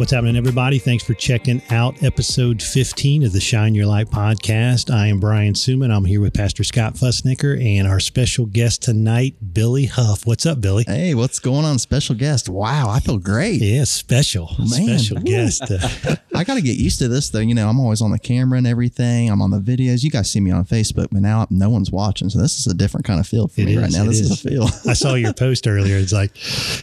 [0.00, 0.78] What's happening, everybody?
[0.78, 4.90] Thanks for checking out episode 15 of the Shine Your Light podcast.
[4.90, 5.94] I am Brian Suman.
[5.94, 10.24] I'm here with Pastor Scott Fussnicker and our special guest tonight, Billy Huff.
[10.26, 10.84] What's up, Billy?
[10.86, 11.78] Hey, what's going on?
[11.78, 12.48] Special guest.
[12.48, 13.60] Wow, I feel great.
[13.60, 14.48] Yeah, special.
[14.58, 14.98] Man.
[14.98, 15.64] Special guest.
[16.34, 17.40] I got to get used to this, though.
[17.40, 19.28] You know, I'm always on the camera and everything.
[19.30, 20.02] I'm on the videos.
[20.02, 22.30] You guys see me on Facebook, but now no one's watching.
[22.30, 24.04] So this is a different kind of feel for It me is, right now.
[24.04, 24.44] This is, is.
[24.46, 24.64] a feel.
[24.90, 25.96] I saw your post earlier.
[25.98, 26.30] It's like,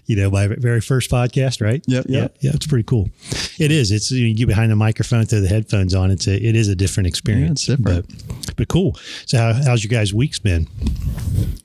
[0.07, 1.83] you know, my very first podcast, right?
[1.87, 2.35] Yep, Yeah, yep.
[2.41, 3.06] yeah, it's pretty cool.
[3.59, 3.91] It is.
[3.91, 6.11] It's you get behind the microphone, throw the headphones on.
[6.11, 7.65] It's a, it is a different experience.
[7.65, 8.07] different.
[8.07, 8.95] but but cool.
[9.25, 10.67] So how, how's your guys' weeks been?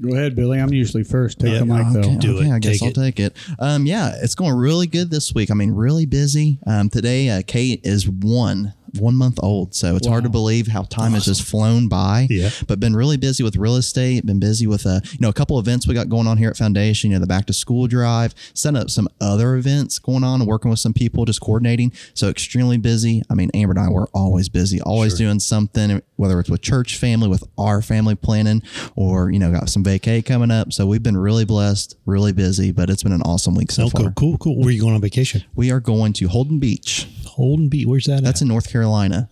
[0.00, 0.58] Go ahead, Billy.
[0.60, 1.38] I'm usually first.
[1.40, 2.00] Take Yeah, the mic, though.
[2.00, 2.52] okay, Do okay, it.
[2.52, 2.94] I guess Take I'll it.
[2.94, 3.36] take it.
[3.58, 5.50] Um, yeah, it's going really good this week.
[5.50, 6.58] I mean, really busy.
[6.66, 8.74] Um, today, uh, Kate is one.
[8.98, 12.26] One month old, so it's hard to believe how time has just flown by.
[12.30, 12.50] Yeah.
[12.66, 14.26] but been really busy with real estate.
[14.26, 16.56] Been busy with uh, you know, a couple events we got going on here at
[16.56, 17.10] Foundation.
[17.10, 20.48] You know, the back to school drive, setting up some other events going on, and
[20.48, 21.92] working with some people, just coordinating.
[22.14, 23.22] So extremely busy.
[23.30, 26.96] I mean, Amber and I were always busy, always doing something, whether it's with church
[26.96, 28.62] family, with our family planning,
[28.94, 30.72] or you know, got some vacay coming up.
[30.72, 33.88] So we've been really blessed, really busy, but it's been an awesome week so Oh,
[33.88, 34.02] far.
[34.02, 34.58] cool, cool, cool.
[34.58, 35.44] Where are you going on vacation?
[35.54, 37.08] We are going to Holden Beach.
[37.26, 37.86] Holden Beach.
[37.86, 38.22] Where's that?
[38.22, 38.42] That's at?
[38.42, 38.81] in North Carolina.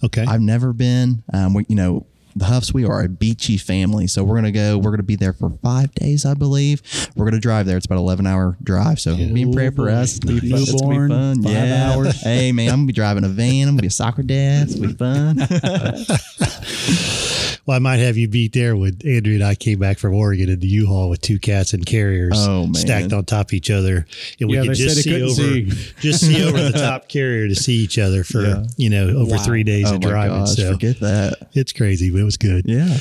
[0.04, 0.24] Okay.
[0.26, 1.22] I've never been.
[1.32, 2.06] Um, we, you know,
[2.36, 4.06] the Huffs, we are a beachy family.
[4.06, 6.82] So we're going to go, we're going to be there for five days, I believe.
[7.16, 7.76] We're going to drive there.
[7.76, 9.00] It's about 11 hour drive.
[9.00, 10.18] So be in prayer for us.
[10.18, 10.64] Gonna be fun.
[10.66, 11.42] Gonna be fun.
[11.42, 11.92] five yeah.
[11.92, 12.22] hours.
[12.22, 13.68] Hey, man, I'm going to be driving a van.
[13.68, 14.68] I'm going to be a soccer dad.
[14.70, 17.26] It's going to be fun.
[17.66, 20.48] Well, I might have you beat there when Andrew and I came back from Oregon
[20.48, 24.06] in the U-Haul with two cats and carriers Oh, stacked on top of each other,
[24.40, 25.70] and we Yeah, could just see over see.
[26.00, 28.64] just see over the top carrier to see each other for Yeah.
[28.76, 29.42] you know over Wow.
[29.42, 30.38] three days oh, of my driving.
[30.40, 30.56] gosh.
[30.56, 31.48] so Forget that.
[31.54, 32.64] it's crazy, but it was good.
[32.66, 32.96] Yeah.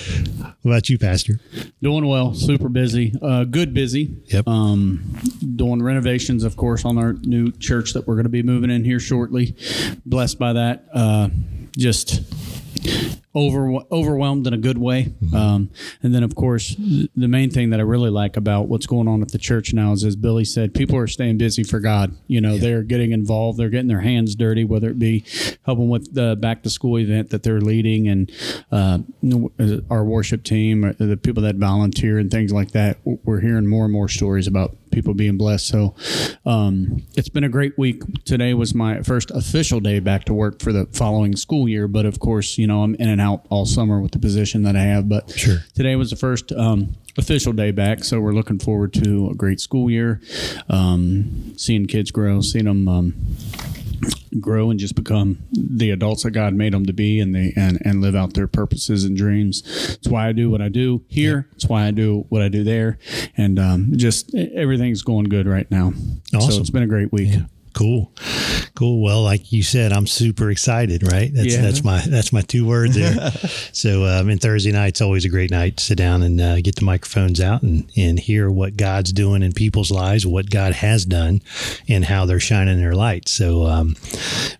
[0.62, 1.40] What about you, Pastor?
[1.82, 2.34] Doing well.
[2.36, 3.14] Super busy.
[3.22, 4.18] Uh, good busy.
[4.28, 4.48] Yep.
[4.48, 5.18] Um,
[5.56, 8.84] doing renovations, of course, on our new church that we're going to be moving in
[8.84, 9.56] here shortly.
[10.06, 10.86] Blessed by that.
[10.94, 11.30] Uh,
[11.78, 12.22] just
[13.36, 15.14] over overwhelmed in a good way.
[15.36, 15.70] Um,
[16.02, 19.08] and then, of course, th- the main thing that I really like about what's going
[19.08, 22.16] on at the church now is, as Billy said, people are staying busy for God.
[22.28, 23.60] You know, they're getting involved.
[23.60, 25.24] They're getting their hands dirty, whether it be
[25.64, 28.32] helping with the back to school event that they're leading, and
[28.72, 29.00] uh,
[29.90, 32.98] our worship team, or the people that volunteer, and things like that.
[33.04, 35.68] We're hearing more and more stories about people being blessed.
[35.68, 35.96] So
[36.46, 38.02] um, it's been a great week.
[38.26, 41.88] Today was my first official day back to work for the following school year.
[41.88, 44.76] But of course, you know, I'm in and out all summer with the position that
[44.76, 45.08] I have.
[45.10, 45.60] But Sure.
[45.74, 48.04] today was the first um, official day back.
[48.04, 50.22] So we're looking forward to a great school year,
[50.70, 52.88] um, seeing kids grow, seeing them.
[54.40, 57.80] Grow and just become the adults that God made them to be and they and,
[57.84, 59.64] and live out their purposes and dreams.
[59.66, 61.48] It's why I do what I do here.
[61.54, 62.98] It's why I do what I do there.
[63.36, 65.94] And um, just everything's going good right now.
[66.34, 66.52] Awesome.
[66.52, 67.34] So it's been a great week.
[67.74, 68.12] Cool,
[68.76, 69.02] cool.
[69.02, 71.04] Well, like you said, I'm super excited.
[71.04, 71.32] Right?
[71.34, 71.62] That's Yeah.
[71.62, 73.32] that's my that's my two words there.
[73.72, 76.76] so, um, and Thursday night's always a great night to sit down and uh, get
[76.76, 81.06] the microphones out and and hear what God's doing in people's lives, what God has
[81.06, 81.42] done,
[81.88, 83.28] and how they're shining their light.
[83.30, 83.96] So, um,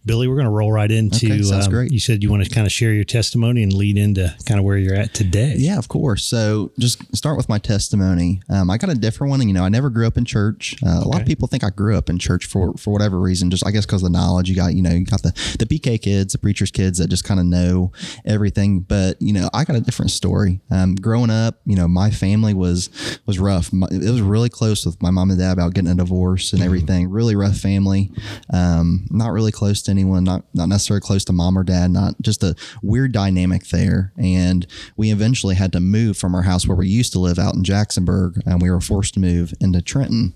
[0.06, 1.26] Billy, we're going to roll right into.
[1.28, 1.92] Okay, sounds um, great.
[1.92, 4.66] You said you want to kind of share your testimony and lead into kind of
[4.66, 5.56] where you're at today.
[5.58, 6.24] Yeah, of course.
[6.26, 8.42] So just start with my testimony.
[8.50, 9.42] Um, I got a different one.
[9.42, 10.76] And, you know, I never grew up in church.
[10.86, 13.50] Uh, A lot of people think I grew up in church for for whatever reason.
[13.50, 14.74] Just I guess because of the knowledge you got.
[14.74, 17.46] You know, you got the the PK kids, the preachers kids that just kind of
[17.46, 17.92] know
[18.26, 18.82] everything.
[18.82, 20.62] But you know, I got a different story.
[20.70, 22.90] Um, growing up, you know, my family was
[23.26, 23.72] was rough.
[23.72, 26.62] My, it was really close with my mom and dad about getting a divorce and
[26.62, 27.10] everything.
[27.10, 28.12] Really rough family.
[28.54, 30.24] Um, not really close to anyone.
[30.24, 31.92] Not not necessarily close to mom or dad.
[31.92, 34.12] Not just a weird dynamic there.
[34.18, 34.68] And
[34.98, 37.64] we eventually had to move from our house where we used to live out in
[37.64, 40.34] Jacksonburg, and we were forced to move into Trenton.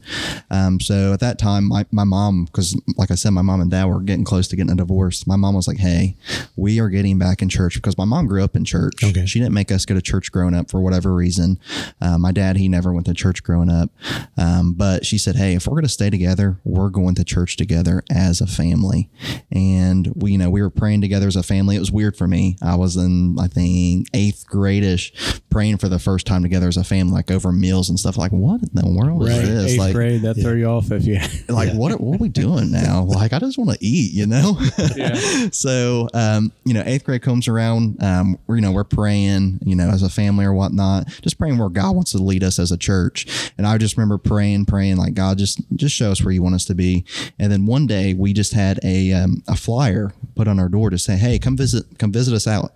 [0.49, 3.71] Um, so at that time, my, my mom, because like I said, my mom and
[3.71, 5.25] dad were getting close to getting a divorce.
[5.25, 6.15] My mom was like, "Hey,
[6.55, 9.03] we are getting back in church," because my mom grew up in church.
[9.03, 9.25] Okay.
[9.25, 11.59] She didn't make us go to church growing up for whatever reason.
[11.99, 13.89] Uh, my dad, he never went to church growing up,
[14.37, 17.57] um, but she said, "Hey, if we're going to stay together, we're going to church
[17.57, 19.09] together as a family."
[19.51, 21.75] And we, you know, we were praying together as a family.
[21.75, 22.57] It was weird for me.
[22.61, 26.83] I was in, I think, eighth gradish, praying for the first time together as a
[26.83, 28.17] family, like over meals and stuff.
[28.17, 29.71] Like, what in the world is this?
[29.71, 31.19] Eighth like, grade, that throw you off if you.
[31.49, 33.03] like what, what are we doing now?
[33.03, 34.57] Like, I just want to eat, you know?
[34.95, 35.15] Yeah.
[35.51, 38.03] so, um, you know, eighth grade comes around.
[38.03, 41.57] Um, we're, you know, we're praying, you know, as a family or whatnot, just praying
[41.57, 43.51] where God wants to lead us as a church.
[43.57, 46.55] And I just remember praying, praying like, God, just, just show us where you want
[46.55, 47.05] us to be.
[47.39, 50.89] And then one day we just had a, um, a flyer put on our door
[50.89, 52.73] to say, Hey, come visit, come visit us out.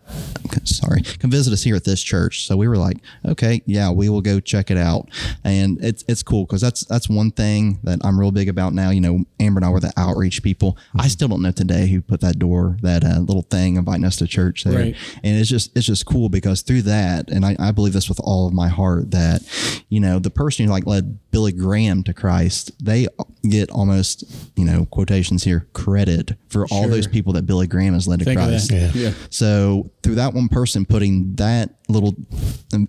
[0.63, 2.45] Sorry, come visit us here at this church.
[2.45, 5.09] So we were like, okay, yeah, we will go check it out.
[5.43, 6.45] And it's, it's cool.
[6.45, 8.89] Cause that's, that's one thing that I'm real big about now.
[8.89, 10.73] You know, Amber Amber and I were the outreach people.
[10.73, 11.01] Mm-hmm.
[11.01, 14.17] I still don't know today who put that door, that uh, little thing inviting us
[14.17, 14.79] to church there.
[14.79, 14.95] Right.
[15.23, 18.19] And it's just it's just cool because through that, and I, I believe this with
[18.23, 19.41] all of my heart that
[19.89, 23.07] you know the person who like led Billy Graham to Christ, they
[23.43, 24.23] get almost
[24.55, 28.25] you know quotations here credit for all those people that Billy Graham has led to
[28.25, 28.71] Think Christ.
[28.71, 28.91] Yeah.
[28.93, 29.11] Yeah.
[29.29, 32.15] So through that one person putting that little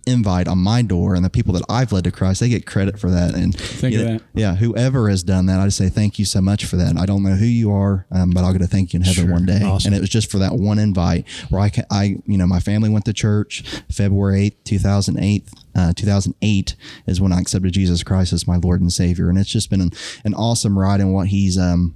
[0.06, 2.98] invite on my door and the people that I've led to Christ, they get credit
[2.98, 3.34] for that.
[3.34, 4.22] And Think you of know, that.
[4.34, 6.96] yeah, whoever has done that, I just say thank you so much for that.
[6.96, 9.24] I don't know who you are, um, but I'll get a thank you in heaven
[9.24, 9.32] Sure.
[9.32, 9.62] one day.
[9.62, 9.88] Awesome.
[9.92, 12.60] And it was just for that one invite where I, ca- I, you know, my
[12.60, 15.48] family went to church February eighth, two thousand eight.
[15.78, 16.74] Uh, 2008
[17.06, 19.80] is when I accepted Jesus Christ as my Lord and Savior, and it's just been
[19.80, 19.92] an,
[20.24, 21.94] an awesome ride in what He's, um,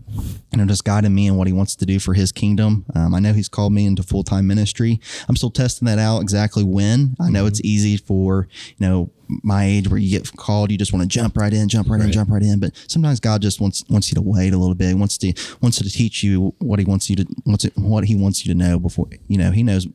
[0.53, 2.87] you know, just guiding me and what He wants to do for His kingdom.
[2.95, 5.01] Um, I know He's called me into full time ministry.
[5.29, 7.17] I'm still testing that out exactly when.
[7.21, 8.47] I know it's easy for
[8.77, 9.11] you know
[9.43, 12.01] my age where you get called, you just want to jump right in, jump right,
[12.01, 12.61] in, jump right in.
[12.61, 14.97] But sometimes God just wants wants you to wait a little bit.
[14.97, 18.15] Wants to wants to teach you what He wants you to wants it, what He
[18.15, 19.87] wants you to know before you know He knows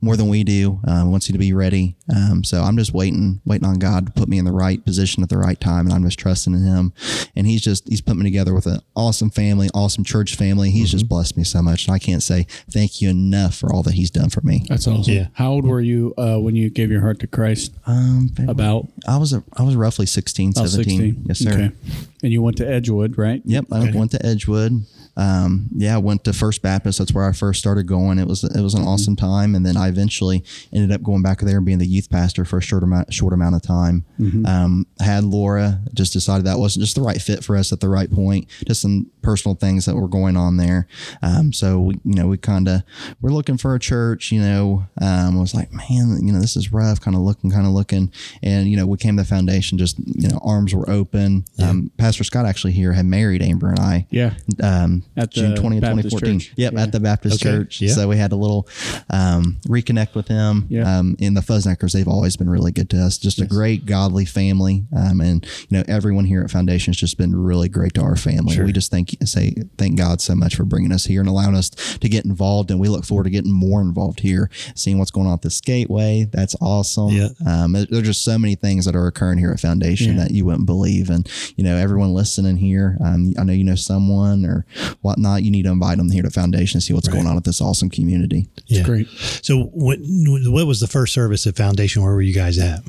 [0.00, 0.80] more than we do.
[0.86, 1.96] Um, wants you to be ready.
[2.14, 5.22] Um, so I'm just waiting, waiting on God to put me in the right position
[5.22, 6.92] at the right time, and I'm just trusting in Him.
[7.34, 10.70] And He's just He's put me together with an awesome family, awesome church family.
[10.70, 13.82] He's just blessed me so much, and I can't say thank you enough for all
[13.84, 14.64] that He's done for me.
[14.68, 15.12] That's awesome.
[15.12, 15.26] Yeah.
[15.34, 17.72] How old were you uh, when you gave your heart to Christ?
[17.86, 20.98] Um, About I was a, I was roughly 16, oh, 17.
[20.98, 21.24] 16.
[21.26, 21.52] Yes, sir.
[21.52, 21.72] Okay.
[22.22, 23.42] And you went to Edgewood, right?
[23.44, 23.98] Yep, I Okay.
[23.98, 24.84] went to Edgewood.
[25.14, 26.98] Um, yeah, I went to First Baptist.
[26.98, 28.18] That's where I first started going.
[28.18, 30.42] It was it was an awesome time, and then I eventually
[30.72, 33.34] ended up going back there and being the youth pastor for a short amount short
[33.34, 34.04] amount of time.
[34.46, 37.88] Um, had Laura, just decided that wasn't just the right fit for us at the
[37.90, 38.46] right point.
[38.66, 40.86] Just some personal things that were going on there.
[41.22, 42.82] Um, so we, you know, we kind of
[43.20, 44.32] we're looking for a church.
[44.32, 47.00] You know, um, I was like, man, you know, this is rough.
[47.02, 48.10] Kind of looking, kind of looking,
[48.42, 49.76] and you know, we came to the foundation.
[49.76, 51.44] Just you know, arms were open.
[51.62, 54.34] Um, Pastor Scott actually here had married Amber and I Yeah.
[54.62, 56.38] um, At the June 20, Baptist 2014.
[56.40, 56.52] church.
[56.56, 56.82] Yep, Yeah.
[56.82, 57.80] at the Baptist Okay, church.
[57.80, 57.92] yeah.
[57.94, 58.68] So we had a little
[59.10, 60.66] um, reconnect with him.
[60.68, 60.98] Yeah.
[60.98, 63.18] Um, and the Fuzzneckers, they've always been really good to us.
[63.18, 64.84] Just a great, godly family.
[64.96, 68.16] Um, and, you know, everyone here at Foundation has just been really great to our
[68.16, 68.54] family.
[68.56, 68.64] Sure.
[68.64, 71.70] We just thank say thank God so much for bringing us here and allowing us
[71.70, 72.70] to get involved.
[72.70, 75.48] And we look forward to getting more involved here, seeing what's going on at the
[75.48, 76.30] Skateway.
[76.30, 77.10] That's awesome.
[77.10, 77.28] Yeah.
[77.46, 80.24] Um, there's just so many things that are occurring here at Foundation Yeah.
[80.24, 81.10] that you wouldn't believe.
[81.10, 84.64] And, you know, everyone listening here, um, I know you know someone or
[85.00, 85.42] whatnot.
[85.42, 87.60] You need to invite them here to Foundation to see what's going on at this
[87.60, 88.48] awesome community.
[88.66, 88.82] Yeah.
[88.84, 89.08] Great.
[89.42, 92.02] So, what what was the first service at Foundation?
[92.02, 92.84] Where were you guys at?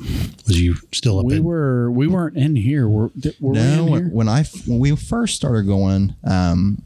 [0.47, 1.43] Was you still up We in?
[1.43, 2.87] were we weren't in here.
[2.89, 4.13] Were, did- were No, we in when, here?
[4.13, 6.81] when I when we first started going, um,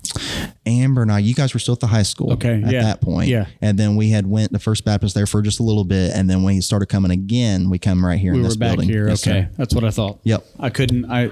[0.67, 2.33] Amber and I, you guys were still at the high school.
[2.33, 3.29] Okay, at yeah, that point.
[3.29, 3.47] yeah.
[3.61, 6.29] and then we had went to First Baptist there for just a little bit, and
[6.29, 8.71] then when he started coming again, we come right here we in were this back
[8.71, 8.89] building.
[8.89, 9.07] here.
[9.07, 9.31] Yes, sir.
[9.31, 10.19] okay, that's what I thought.
[10.23, 10.45] Yep.
[10.59, 11.05] I couldn't.
[11.11, 11.31] I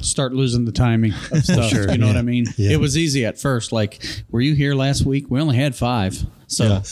[0.00, 1.70] start losing the timing of stuff.
[1.70, 2.16] Sure, you know what.
[2.16, 2.46] I mean?
[2.56, 2.70] Yeah.
[2.72, 3.72] It was easy at first.
[3.72, 5.26] Like, were you here last week?
[5.30, 6.24] We only had five.
[6.50, 6.82] So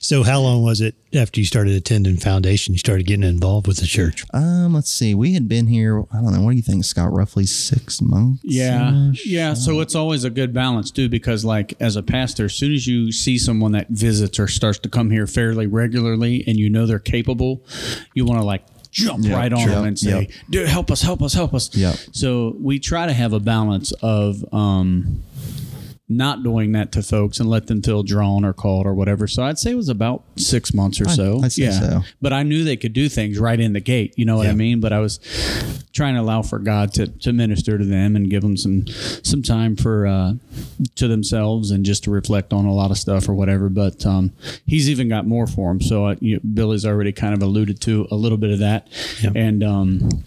[0.00, 2.72] So, how long was it after you started attending Foundation?
[2.74, 4.24] You started getting involved with the church.
[4.32, 5.14] Um, let's see.
[5.16, 6.04] We had been here.
[6.12, 6.42] I don't know.
[6.42, 7.12] What do you think, Scott?
[7.12, 8.40] Roughly six months.
[8.44, 9.10] Yeah.
[9.24, 9.54] Yeah.
[9.54, 12.86] So it's always a good balance too, because like as a pastor, as soon as
[12.86, 16.86] you see someone that visits or starts to come here fairly regularly and you know
[16.86, 17.64] they're capable,
[18.14, 19.70] you want to like jump Yeah, right on sure.
[19.70, 20.30] them and say, Yep.
[20.50, 21.74] dude, help us, help us, help us.
[21.76, 21.96] Yep.
[22.12, 25.24] So we try to have a balance of, um,
[26.08, 29.26] not doing that to folks and let them feel drawn or called or whatever.
[29.26, 31.40] So I'd say it was about six months or so.
[31.42, 32.02] I'd say so.
[32.22, 34.14] But I knew they could do things right in the gate.
[34.16, 34.80] You know what I mean?
[34.80, 35.18] But I was
[35.92, 39.42] trying to allow for God to, to minister to them and give them some some
[39.42, 40.34] time for uh,
[40.94, 43.68] to themselves and just to reflect on a lot of stuff or whatever.
[43.68, 44.32] But um,
[44.64, 45.80] he's even got more for them.
[45.80, 48.88] So I, you, Billy's already kind of alluded to a little bit of that.
[49.20, 49.30] Yeah.
[49.34, 50.24] And um,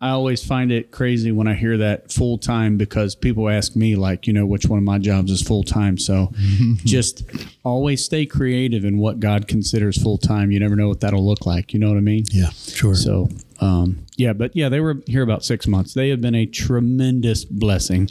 [0.00, 3.96] I always find it crazy when I hear that full time because people ask me
[3.96, 5.98] like, you know, which one of my jobs is full time.
[5.98, 6.32] So
[6.76, 7.24] just
[7.64, 10.50] always stay creative in what God considers full time.
[10.50, 11.72] You never know what that'll look like.
[11.72, 12.24] You know what I mean?
[12.30, 12.94] Yeah, sure.
[12.94, 13.28] So,
[13.60, 15.94] um, yeah, but yeah, they were here about six months.
[15.94, 18.10] They have been a tremendous blessing,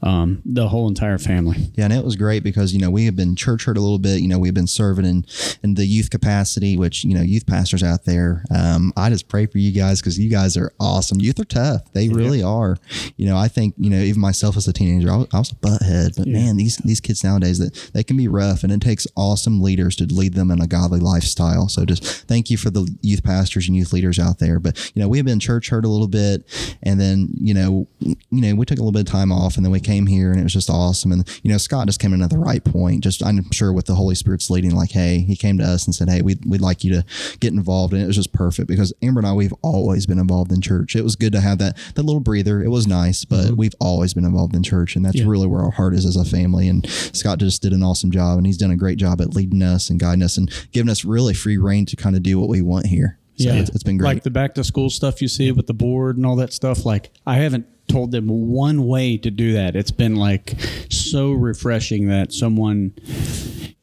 [0.00, 1.70] um, the whole entire family.
[1.74, 3.98] Yeah, and it was great because you know we have been church hurt a little
[3.98, 4.22] bit.
[4.22, 5.26] You know we've been serving in
[5.62, 8.44] in the youth capacity, which you know youth pastors out there.
[8.50, 11.20] Um, I just pray for you guys because you guys are awesome.
[11.20, 12.78] Youth are tough; they really are.
[13.18, 15.52] You know, I think you know even myself as a teenager, I was, I was
[15.52, 18.80] a butthead, but man, these these kids nowadays that they can be rough, and it
[18.80, 21.68] takes awesome leaders to lead them in a godly lifestyle.
[21.68, 24.58] So just thank you for the youth pastors and youth leaders out there.
[24.58, 26.44] But you know we have been church hurt a little bit,
[26.82, 29.64] and then you know, you know, we took a little bit of time off, and
[29.64, 31.12] then we came here, and it was just awesome.
[31.12, 33.02] And you know, Scott just came in at the right point.
[33.04, 35.94] Just I'm sure with the Holy Spirit's leading, like, hey, he came to us and
[35.94, 37.04] said, hey, we'd, we'd like you to
[37.40, 40.52] get involved, and it was just perfect because Amber and I we've always been involved
[40.52, 40.96] in church.
[40.96, 42.62] It was good to have that that little breather.
[42.62, 43.56] It was nice, but mm-hmm.
[43.56, 46.24] we've always been involved in church, and that's really where our heart is as a
[46.24, 46.68] family.
[46.68, 49.62] And Scott just did an awesome job, and he's done a great job at leading
[49.62, 52.48] us and guiding us and giving us really free reign to kind of do what
[52.48, 53.18] we want here.
[53.42, 54.14] So it's, it's been great.
[54.14, 56.84] Like the back to school stuff you see with the board and all that stuff.
[56.84, 59.76] Like I haven't told them one way to do that.
[59.76, 60.54] It's been like
[60.90, 62.94] so refreshing that someone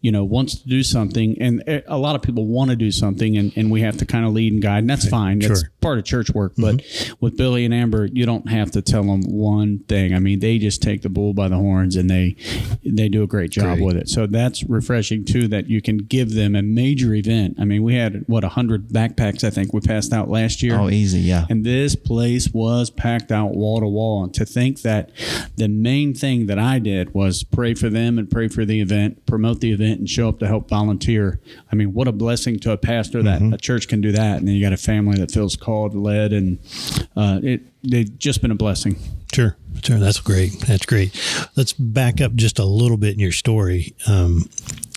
[0.01, 2.91] you know wants to do something and eh, a lot of people want to do
[2.91, 5.39] something and, and we have to kind of lead and guide and that's fine.
[5.39, 7.13] That's part of church work but mm-hmm.
[7.19, 10.13] with billy and amber you don't have to tell them one thing.
[10.13, 12.35] I mean they just take the bull by the horns and they
[12.83, 13.85] they do a great job Great.
[13.85, 14.09] with it.
[14.09, 17.57] So that's refreshing too that you can give them a major event.
[17.59, 20.77] I mean we had what 100 backpacks i think we passed out last year?
[20.77, 21.45] Oh, easy, yeah.
[21.49, 24.23] and this place was packed out wall to wall.
[24.23, 25.11] And to think that
[25.57, 29.25] the main thing that I did was pray for them and pray for the event,
[29.25, 31.39] promote the event, and show up to help volunteer.
[31.71, 34.37] I mean, what a blessing to a pastor that a church can do that.
[34.37, 36.59] And then you got a family that feels called, led, and
[37.15, 38.97] uh, it they've just been a blessing.
[39.33, 39.97] Sure, sure.
[39.97, 40.51] That's great.
[40.67, 41.19] That's great.
[41.55, 43.95] Let's back up just a little bit in your story.
[44.07, 44.49] Um,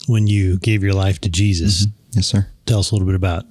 [0.09, 2.49] when you gave your life to Jesus, yes, sir.
[2.67, 3.45] tell us a little bit about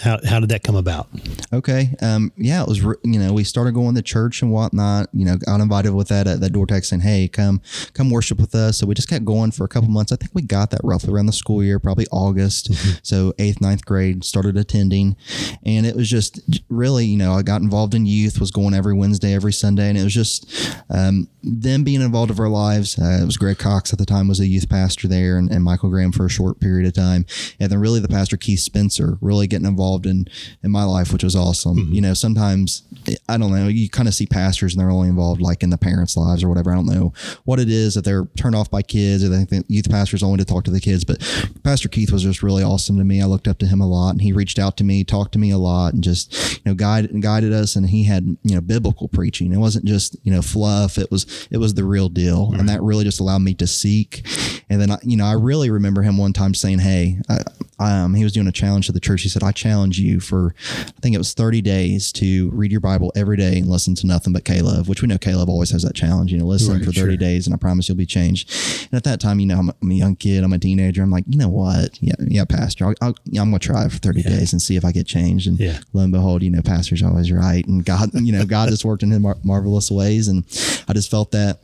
[0.00, 1.08] how how did that come about?
[1.52, 1.94] Okay.
[2.02, 5.36] Um, yeah, it was, you know, we started going to church and whatnot, you know,
[5.36, 8.78] got invited with that, uh, that door text saying, Hey, come, come worship with us.
[8.78, 10.10] So we just kept going for a couple months.
[10.10, 12.70] I think we got that roughly around the school year, probably August.
[13.04, 15.16] So eighth, ninth grade started attending
[15.64, 18.94] and it was just really, you know, I got involved in youth, was going every
[18.94, 19.88] Wednesday, every Sunday.
[19.88, 20.50] And it was just,
[20.90, 22.98] um, them being involved of our lives.
[22.98, 25.62] Uh, it was Greg Cox at the time was a youth pastor there and, and
[25.62, 27.26] Michael Graham for a short period of time.
[27.60, 30.26] And then really the pastor Keith Spencer really getting involved in,
[30.62, 31.76] in my life, which was awesome.
[31.78, 31.94] Mm-hmm.
[31.94, 32.82] You know, sometimes
[33.28, 35.78] I don't know, you kind of see pastors and they're only involved like in the
[35.78, 36.72] parents' lives or whatever.
[36.72, 37.12] I don't know
[37.44, 40.22] what it is that they're turned off by kids or they think the youth pastors
[40.22, 41.04] only to talk to the kids.
[41.04, 41.20] But
[41.62, 43.20] Pastor Keith was just really awesome to me.
[43.20, 45.38] I looked up to him a lot and he reached out to me, talked to
[45.38, 48.60] me a lot and just, you know, guided guided us and he had, you know,
[48.60, 49.52] biblical preaching.
[49.52, 50.98] It wasn't just, you know, fluff.
[50.98, 52.52] It was it was the real deal.
[52.52, 54.26] And that really just allowed me to seek.
[54.68, 57.40] And then I, you know, I really remember him one time saying, Hey, I,
[57.78, 59.22] um, he was doing a challenge to the church.
[59.22, 60.54] He said, I challenge you for,
[60.86, 64.06] I think it was 30 days to read your Bible every day and listen to
[64.06, 66.84] nothing but K-LOVE, which we know K-LOVE always has that challenge, you know, listen Right,
[66.84, 67.16] for 30 sure.
[67.16, 68.50] days and I promise you'll be changed.
[68.90, 71.02] And at that time, you know, I'm, a- I'm a young kid, I'm a teenager.
[71.02, 71.98] I'm like, you know what?
[72.02, 74.60] Yeah, yeah, pastor, I'll, I'll, yeah, I'm going to try it for 30 days and
[74.62, 75.46] see if I get changed.
[75.46, 75.78] And Yeah.
[75.92, 77.66] lo and behold, you know, pastor's always right.
[77.66, 80.28] And God, you know, God just worked in his mar- marvelous ways.
[80.28, 80.44] And
[80.88, 81.58] I just felt that,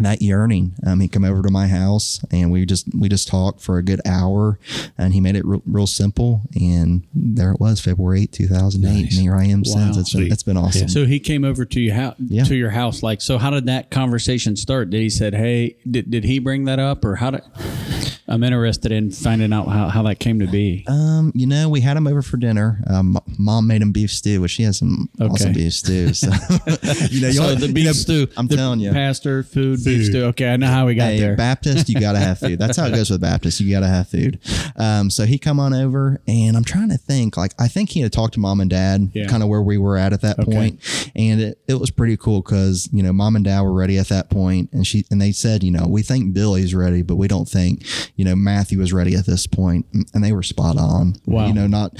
[0.00, 0.74] that yearning.
[0.86, 3.82] Um, he come over to my house and we just, we just talked for a
[3.82, 4.58] good hour
[4.96, 6.42] and he made it real, real simple.
[6.60, 8.88] And there it was, February 8, 2008.
[9.04, 9.14] Nice.
[9.14, 9.74] And here I am Wow.
[9.92, 9.96] since.
[9.96, 10.88] It's been, it's been awesome.
[10.88, 12.14] So he came over to your house.
[12.18, 12.44] Yeah.
[12.44, 13.38] To your house, like so.
[13.38, 14.90] How did that conversation start?
[14.90, 15.76] Did he said, "Hey"?
[15.90, 17.42] Did, did he bring that up, or how did?
[18.30, 20.84] I'm interested in finding out how, how that came to be.
[20.86, 22.78] Um, you know, we had him over for dinner.
[22.86, 26.12] Um, mom made him beef stew, which she has some awesome beef stew.
[26.12, 26.26] So,
[27.10, 28.26] you know, so want- the you beef know, stew.
[28.36, 30.24] I'm the telling you, pastor food, beef stew.
[30.26, 31.36] Okay, I know how we got Hey, there.
[31.36, 32.58] Baptist, you gotta have food.
[32.58, 33.60] That's how it goes with Baptist.
[33.60, 34.38] You gotta have food.
[34.76, 37.38] Um, so he come on over, and I'm trying to think.
[37.38, 39.26] Like, I think he had talked to mom and dad, Yeah.
[39.26, 41.10] kind of where we were at at that point.
[41.14, 44.08] and it, it was pretty cool because you know mom and dad were ready at
[44.08, 47.28] that point, and she and they said, you know, we think Billy's ready, but we
[47.28, 47.84] don't think
[48.16, 51.14] you know Matthew is ready at this point, and they were spot on.
[51.26, 51.46] Wow.
[51.46, 51.92] you know, not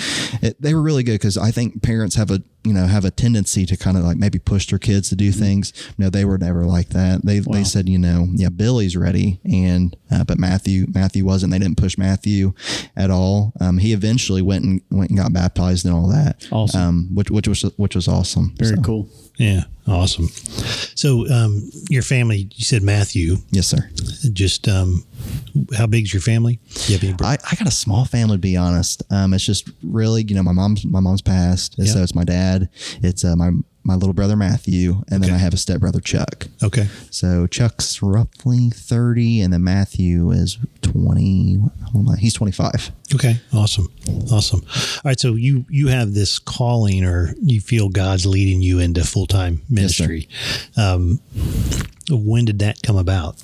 [0.42, 3.10] it, they were really good because I think parents have a you know have a
[3.10, 5.40] tendency to kind of like maybe push their kids to do Mm-hmm.
[5.40, 5.72] things.
[5.98, 7.24] No, they were never like that.
[7.24, 11.52] They they said you know yeah Billy's ready and uh, but Matthew Matthew wasn't.
[11.52, 12.52] They didn't push Matthew
[12.96, 13.52] at all.
[13.60, 16.46] Um, he eventually went and went and got baptized and all that.
[16.50, 16.80] Awesome.
[16.80, 18.54] Um, which which was which was awesome.
[18.58, 19.08] Very So, cool.
[19.38, 20.26] Yeah, awesome.
[20.96, 23.36] So, um, your family, you said Matthew.
[23.50, 23.88] Yes, sir.
[24.32, 25.04] Just um,
[25.76, 26.58] how big's your family?
[26.74, 29.02] Do you have any bro- I, I got a small family to be honest.
[29.10, 31.86] Um, it's just really, you know, my mom's my mom's passed, Yeah.
[31.92, 32.68] so it's my dad.
[33.02, 33.52] It's uh, my
[33.88, 36.46] my little brother Matthew, and then I have a stepbrother Chuck.
[36.62, 36.86] okay.
[37.10, 41.58] So Chuck's roughly thirty, and then Matthew is twenty.
[41.92, 42.92] Hold on, he's twenty five.
[43.14, 43.40] Okay.
[43.52, 43.88] Awesome.
[44.30, 44.60] Awesome.
[44.66, 45.18] All right.
[45.18, 49.62] So you you have this calling, or you feel God's leading you into full time
[49.70, 50.28] ministry.
[50.76, 51.20] um,
[52.10, 53.42] when did that come about?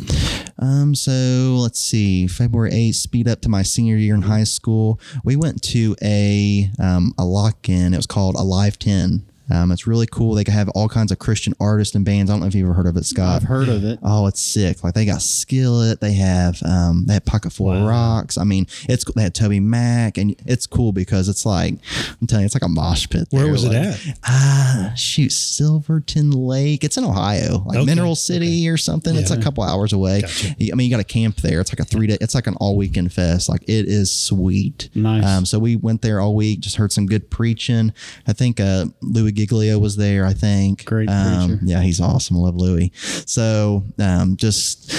[0.59, 4.99] Um, so let's see, February 8th, speed up to my senior year in high school.
[5.25, 7.93] We went to a um, a lock in.
[7.95, 9.25] It was called Alive 10.
[9.51, 10.35] Um, it's really cool.
[10.35, 12.31] They have all kinds of Christian artists and bands.
[12.31, 13.37] I don't know if you've ever heard of it, Scott.
[13.43, 13.99] I've heard of it.
[14.03, 14.83] Oh, it's sick.
[14.83, 16.01] Like they got Skillet.
[16.01, 18.39] They have um, they have Pocket Full of Rocks.
[18.39, 21.75] I mean, it's they had Toby Mac, and it's cool because it's like
[22.21, 23.29] I'm telling you, it's like a mosh pit.
[23.31, 23.53] Where there.
[23.53, 24.01] was it at?
[24.25, 26.85] Ah, shoot, Silverton Lake.
[26.85, 27.87] It's in Ohio, like Okay.
[27.87, 29.15] Mineral City or something.
[29.17, 30.23] It's a couple hours away.
[30.23, 30.55] Gotcha.
[30.61, 31.61] I mean, you got to camp there.
[31.61, 32.17] It's like a three day.
[32.21, 33.49] It's like an all weekend fest.
[33.49, 34.89] Like it is sweet.
[34.95, 35.25] Nice.
[35.25, 36.61] Um, so we went there all week.
[36.61, 37.93] Just heard some good preaching.
[38.27, 40.25] I think uh, Louie Giglio was there.
[40.25, 41.61] I think Great Um, preacher.
[41.65, 42.37] yeah, he's awesome.
[42.37, 42.93] I love Louie.
[43.27, 44.93] So um, just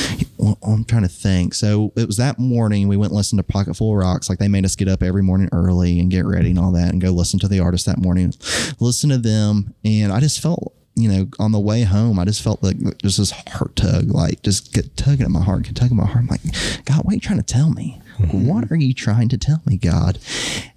[0.64, 1.54] I'm trying to think.
[1.54, 4.30] So it was that morning we went and listened to Pocket Full of Rocks.
[4.30, 6.92] Like they made us get up every morning early and get ready and all that
[6.92, 8.34] and go listen to the artist that morning.
[8.80, 10.74] Listen to them, and I just felt.
[10.98, 14.42] You know, on the way home, I just felt like just this heart tug, like
[14.44, 16.20] just get tugging at my heart, get tugging at my heart.
[16.20, 16.40] I'm like,
[16.86, 18.02] God, what are you trying to tell me?
[18.32, 20.20] What are you trying to tell me, God?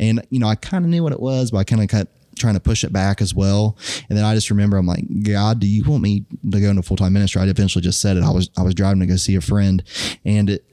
[0.01, 2.11] And you know, I kind of knew what it was, but I kind of kept
[2.39, 3.77] trying to push it back as well.
[4.09, 6.83] And then I just remember I'm like, God, do you want me to go into
[6.83, 7.41] full time ministry?
[7.43, 8.23] I eventually just said it.
[8.23, 9.83] I was I was driving to go see a friend,
[10.25, 10.65] and it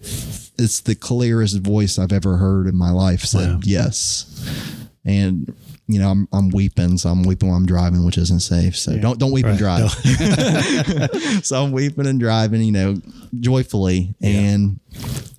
[0.58, 3.60] it's the clearest voice I've ever heard in my life said Wow.
[3.64, 4.82] yes.
[5.04, 5.54] And
[5.88, 8.76] you know, I'm I'm weeping, so I'm weeping while I'm driving, which isn't safe.
[8.78, 9.92] So don't don't weep and drive.
[11.44, 12.96] so I'm weeping and driving, you know,
[13.40, 14.16] joyfully.
[14.22, 14.80] And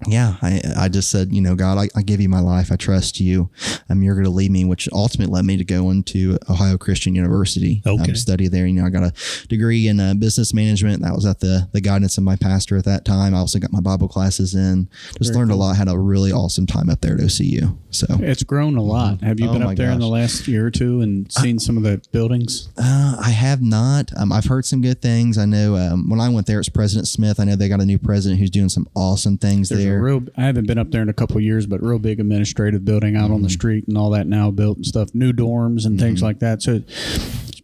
[0.07, 2.71] yeah, I, I just said, you know, God, I, I give you my life.
[2.71, 3.51] I trust you.
[3.89, 7.15] Um, you're going to lead me, which ultimately led me to go into Ohio Christian
[7.15, 7.83] University.
[7.87, 8.11] Okay.
[8.11, 8.67] Um, study there.
[8.67, 11.03] You know, I got a degree in uh, business management.
[11.03, 13.35] That was at the, the guidance of my pastor at that time.
[13.35, 14.89] I also got my Bible classes in.
[15.19, 15.77] Just learned a lot.
[15.77, 17.77] Had a really awesome time up there at OCU.
[17.91, 19.23] So It's grown a lot.
[19.23, 20.36] Have you Oh been up there in the gosh.
[20.37, 22.69] Last year or two and seen some of the buildings?
[22.77, 24.11] Uh, I have not.
[24.17, 25.39] Um, I've heard some good things.
[25.39, 27.41] I know um, when I went there, it's President Smith.
[27.41, 29.99] I know they got a new president who's doing some awesome things There's there.
[29.99, 30.23] a real.
[30.37, 33.31] I haven't been up there in a couple years, but real big administrative building out
[33.31, 33.43] on Mm-hmm.
[33.45, 35.15] the street and all that now built and stuff.
[35.15, 36.63] New dorms and things like that.
[36.63, 36.81] So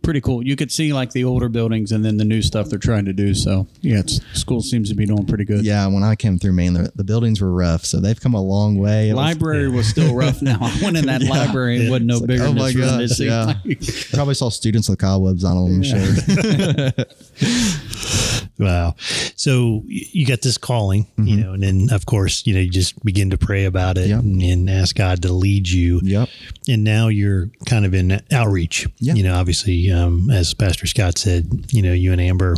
[0.03, 0.45] pretty cool.
[0.47, 3.13] You could see like the older buildings and then the new stuff they're trying to
[3.13, 3.35] do.
[3.35, 5.65] So yeah, it's, school seems to be doing pretty good.
[5.65, 8.41] yeah, when I came through, man, the, the buildings were rough, so they've come a
[8.43, 9.09] long way.
[9.11, 10.41] It was- Library was still rough.
[10.43, 11.77] Now I went in that library.
[11.77, 12.89] and It wasn't no bigger oh than my this room.
[12.89, 13.55] gosh, It seemed yeah.
[13.65, 14.11] like.
[14.13, 15.77] probably saw students with cobwebs on them.
[15.77, 17.05] I'm sure.
[18.59, 18.95] Wow.
[19.35, 23.03] So you got this calling, you know, and then of course, you know, you just
[23.05, 24.21] begin to pray about it Yep.
[24.21, 26.01] and, and ask God to lead you.
[26.03, 26.29] Yep.
[26.69, 28.87] And now you're kind of in outreach.
[28.99, 29.15] Yeah.
[29.15, 32.57] You know, obviously, um, as Pastor Scott said, you know, you and Amber,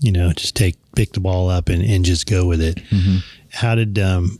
[0.00, 2.76] you know, just take pick the ball up and, and just go with it.
[2.90, 3.16] Mm-hmm.
[3.52, 4.38] How did um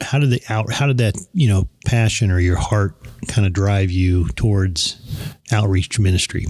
[0.00, 2.94] how did the out how did that, you know, passion or your heart
[3.28, 4.98] kind of drive you towards
[5.52, 6.46] outreach ministry?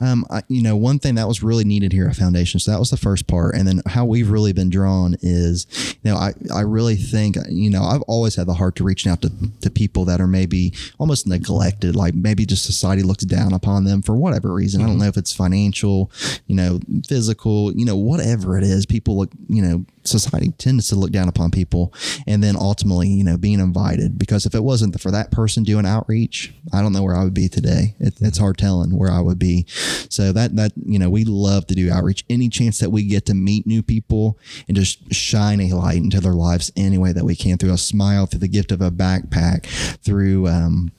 [0.00, 2.60] Um, I, you know, one thing that was really needed here at Foundation.
[2.60, 5.66] So that was the first part, and then how we've really been drawn is,
[6.02, 9.10] you know, I I really think, you know, I've always had the heart to reaching
[9.10, 13.52] out to to people that are maybe almost neglected, like maybe just society looks down
[13.52, 14.82] upon them for whatever reason.
[14.82, 16.10] I don't know if it's financial,
[16.46, 18.86] you know, physical, you know, whatever it is.
[18.86, 21.92] People look, you know, society tends to look down upon people,
[22.26, 25.86] and then ultimately, you know, being invited because if it wasn't for that person doing
[25.86, 27.94] outreach, I don't know where I would be today.
[28.00, 29.66] It, it's hard telling where I would be.
[30.08, 32.24] So that that you know, we love to do outreach.
[32.30, 34.38] Any chance that we get to meet new people
[34.68, 37.78] and just shine a light into their lives any way that we can through a
[37.78, 39.66] smile, through the gift of a backpack,
[39.98, 40.92] through um,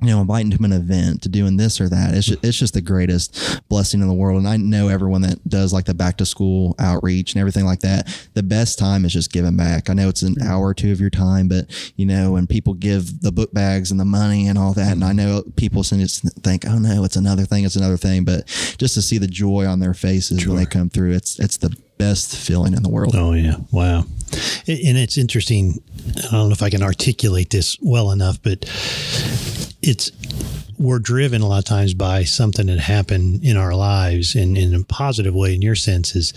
[0.00, 2.14] you know, inviting to an event, to doing this or that.
[2.14, 4.38] It's just, it's just the greatest blessing in the world.
[4.38, 7.80] And I know everyone that does like the back to school outreach and everything like
[7.80, 8.06] that.
[8.34, 9.90] The best time is just giving back.
[9.90, 12.74] I know it's an hour or two of your time, but you know, when people
[12.74, 16.64] give the book bags and the money and all that, and I know people think,
[16.68, 18.24] oh no, it's another thing, it's another thing.
[18.24, 18.46] But
[18.78, 21.74] just to see the joy on their faces when they come through, it's it's the
[21.98, 23.14] best feeling in the world.
[23.16, 24.04] Oh yeah, wow.
[24.66, 25.82] And it's interesting.
[26.16, 28.64] I don't know if I can articulate this well enough, but
[29.82, 30.12] it's
[30.78, 34.74] we're driven a lot of times by something that happened in our lives, and in
[34.74, 35.54] a positive way.
[35.54, 36.32] In your sense, is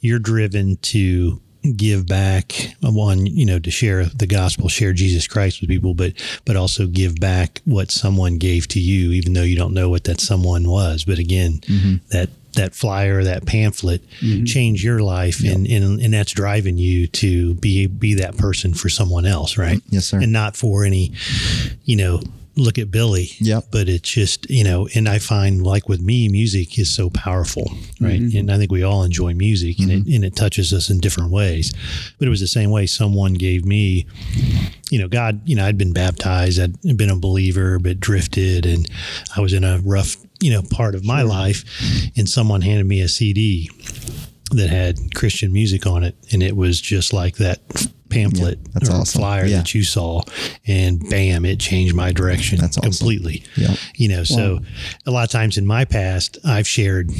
[0.00, 1.40] you're driven to
[1.76, 6.14] give back one you know to share the gospel share jesus christ with people but
[6.46, 10.04] but also give back what someone gave to you even though you don't know what
[10.04, 11.04] that someone was.
[11.04, 11.96] But again mm-hmm.
[12.10, 14.44] that that flyer that pamphlet mm-hmm.
[14.44, 18.88] changed your life and, and and that's driving you to be be that person for
[18.88, 19.80] someone else right?
[19.88, 20.18] Yes, sir.
[20.18, 21.12] and not for any
[21.84, 22.20] you know
[22.60, 23.60] look at billy Yeah.
[23.70, 27.70] but it's just you know and i find like with me music is so powerful
[28.00, 28.20] right?
[28.20, 28.38] Mm-hmm.
[28.38, 30.14] And i think we all enjoy music and, it, mm-hmm.
[30.14, 31.72] and it touches us in different ways.
[32.18, 34.06] But it was the same way someone gave me
[34.90, 38.88] you know god you know i'd been baptized i'd been a believer but drifted and
[39.36, 41.64] i was in a rough you know part of my life
[42.16, 43.70] and someone handed me a cd
[44.50, 47.60] that had christian music on it and it was just like that
[48.10, 49.20] pamphlet Yeah, that's or awesome.
[49.20, 49.58] flyer Yeah.
[49.58, 50.22] that you saw,
[50.66, 52.90] and bam, it changed my direction That's awesome.
[52.90, 53.42] completely.
[53.56, 53.74] Yeah.
[53.96, 54.60] You know, so
[55.06, 57.10] a lot of times in my past, I've shared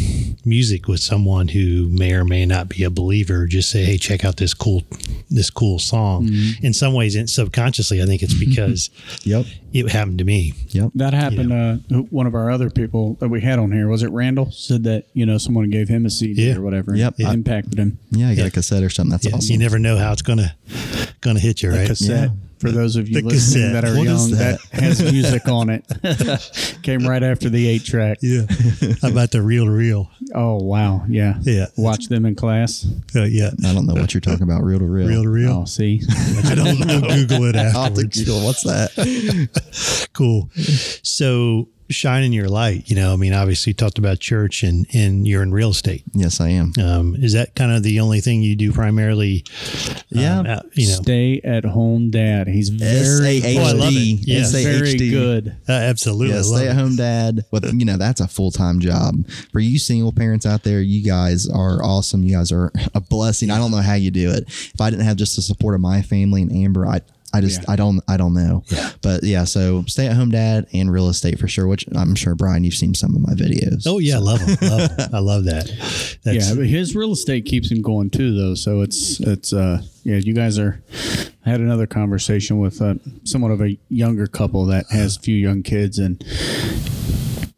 [0.44, 3.46] music with someone who may or may not be a believer.
[3.46, 4.82] Just say, "Hey, check out this cool,
[5.30, 6.66] this cool song." Mm-hmm.
[6.66, 8.90] In some ways, and subconsciously, I think it's because
[9.24, 9.46] Yep.
[9.72, 10.54] it happened to me.
[10.70, 10.90] Yep.
[10.94, 11.52] That happened.
[11.52, 11.76] Uh,
[12.10, 15.06] one of our other people that we had on here was it Randall said that
[15.14, 16.56] you know someone gave him a CD Yeah.
[16.56, 16.96] or whatever.
[16.96, 17.14] Yep.
[17.18, 17.32] It Yeah.
[17.32, 17.98] impacted him.
[18.10, 18.30] Yeah.
[18.30, 18.48] You got Yeah.
[18.48, 19.10] a cassette or something.
[19.10, 19.52] That's Yeah, awesome.
[19.52, 20.54] You never know how it's gonna
[21.20, 21.86] gonna hit you, right?
[21.86, 22.30] Cassette.
[22.30, 22.34] Yeah.
[22.58, 23.72] For those of you The listening cassette.
[23.72, 24.60] that are What is young, that?
[24.72, 24.80] that?
[24.82, 26.78] has music on it.
[26.82, 28.18] Came right after the eight track.
[28.20, 28.42] Yeah.
[29.00, 30.10] How about the reel to reel?
[30.34, 31.66] Oh wow, yeah, Yeah.
[31.78, 32.86] Watch them in class.
[33.16, 33.48] Uh, yeah.
[33.64, 34.62] I don't know what you're talking about.
[34.62, 35.08] Real to real.
[35.08, 35.50] Reel to real.
[35.50, 35.66] Oh, reel.
[35.66, 36.02] see,
[36.44, 37.00] I don't know.
[37.00, 38.18] Google it I'll have to afterwards.
[38.24, 40.08] Google, What's that?
[40.12, 40.50] Cool.
[41.02, 45.26] So shining your light, you know, I mean, obviously you talked about church and, and
[45.26, 46.02] you're in real estate.
[46.14, 46.72] yes, I am.
[46.82, 49.44] Um, is that kind of the only thing you do primarily?
[50.08, 50.38] Yeah.
[50.40, 52.46] um, out- you know, stay at home, dad.
[52.48, 53.58] He's very, S-A-H-D.
[53.58, 54.26] Oh, I love it.
[54.26, 54.46] Yeah.
[54.50, 55.56] very good.
[55.68, 56.34] uh, absolutely.
[56.36, 57.44] Yeah, stay at home dad.
[57.50, 59.28] But you know, that's a full time job.
[59.52, 62.22] For you single parents out there, you guys are awesome.
[62.22, 63.50] You guys are a blessing.
[63.50, 64.44] I don't know how you do it.
[64.48, 67.00] If I didn't have just the support of my family and Amber, I
[67.32, 67.72] I just Yeah.
[67.72, 68.64] I don't I don't know.
[69.02, 71.66] But yeah, so stay at home dad and real estate for sure.
[71.66, 73.84] Which I'm sure Brian, you've seen some of my videos.
[73.86, 74.56] Oh yeah, I love them.
[74.68, 75.10] Love 'em.
[75.14, 75.66] I love that.
[76.24, 78.54] That's, yeah, but his real estate keeps him going too, though.
[78.54, 80.82] So it's it's uh yeah, you guys are.
[81.44, 85.34] I had another conversation with uh, somewhat of a younger couple that has a few
[85.36, 86.22] young kids, and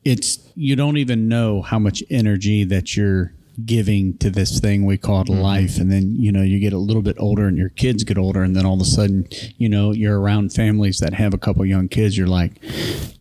[0.04, 3.32] it's you don't even know how much energy that you're
[3.64, 5.40] giving to this thing we call mm-hmm.
[5.40, 5.78] life.
[5.78, 8.42] And then you know you get a little bit older and your kids get older.
[8.42, 11.64] And then all of a sudden you know you're around families that have a couple
[11.64, 12.16] young kids.
[12.16, 12.52] You're like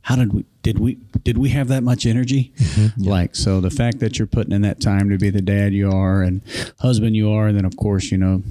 [0.02, 3.04] how did we did we did we have that much energy mm-hmm.
[3.04, 5.92] like so the fact that you're putting in that time to be the dad you
[5.92, 6.42] are and
[6.80, 8.44] husband you are and then of course you know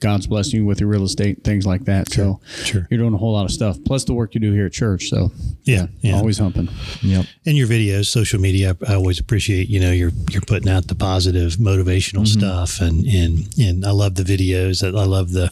[0.00, 2.86] god's blessing you with your real estate things like that so sure.
[2.90, 5.08] you're doing a whole lot of stuff plus the work you do here at church
[5.08, 5.30] so
[5.64, 6.14] Yeah, yeah.
[6.14, 6.68] always humping
[7.02, 7.26] Yep.
[7.46, 9.68] and your videos, social media, I always appreciate.
[9.68, 12.40] You know, you're you're putting out the positive, motivational mm-hmm.
[12.40, 14.84] stuff, and and and I love the videos.
[14.84, 15.50] I love the,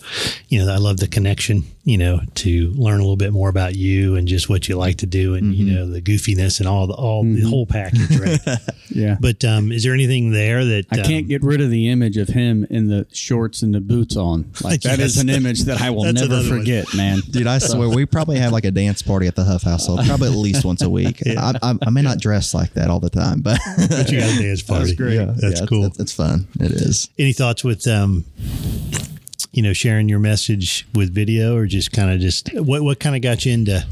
[0.48, 1.64] you know, I love the connection.
[1.88, 4.96] You know, to learn a little bit more about you and just what you like
[4.96, 8.40] to do, and you know, the goofiness and all the all the whole package, right?
[8.88, 11.88] yeah but um, is there anything there that I can't um, get rid of the
[11.88, 14.50] image of him in the shorts and the boots on.
[14.62, 15.22] Like that is Yes.
[15.22, 16.58] an image that I will never another one.
[16.60, 17.20] forget, man.
[17.30, 20.28] Dude, I swear we probably have like a dance party at the Huff household, probably
[20.28, 21.22] at least once a week.
[21.26, 24.30] I, I, I may not dress like that all the time, but But you got
[24.36, 24.94] a dance party.
[24.96, 25.14] great.
[25.14, 25.84] yeah, That's yeah, cool.
[25.86, 26.48] It's, it's fun.
[26.58, 27.10] It is.
[27.18, 28.24] Any thoughts with um,
[29.56, 33.16] you know, sharing your message with video, or just kind of just what what kind
[33.16, 33.84] of got you into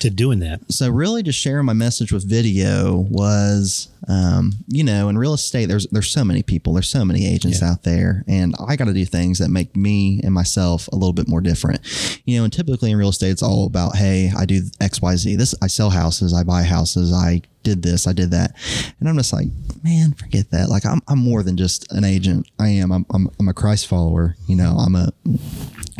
[0.00, 0.60] to doing that?
[0.68, 5.66] so really just sharing my message with video was um, you know in real estate
[5.66, 8.92] there's there's so many people there's so many agents out there and i got to
[8.92, 11.80] do things that make me and myself a little bit more different.
[12.24, 15.54] You know and typically in real estate it's all about hey i do xyz this
[15.62, 18.54] i sell houses i buy houses i did this i did that.
[19.00, 19.48] And i'm just like
[19.82, 20.68] man forget that.
[20.68, 22.48] Like i'm, I'm more than just an agent.
[22.58, 22.92] I am.
[22.92, 25.12] I'm, I'm, I'm a christ follower you know i'm a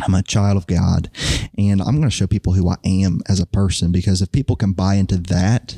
[0.03, 1.09] I'm a child of God,
[1.57, 3.91] and I'm going to show people who I am as a person.
[3.91, 5.75] Because if people can buy into that,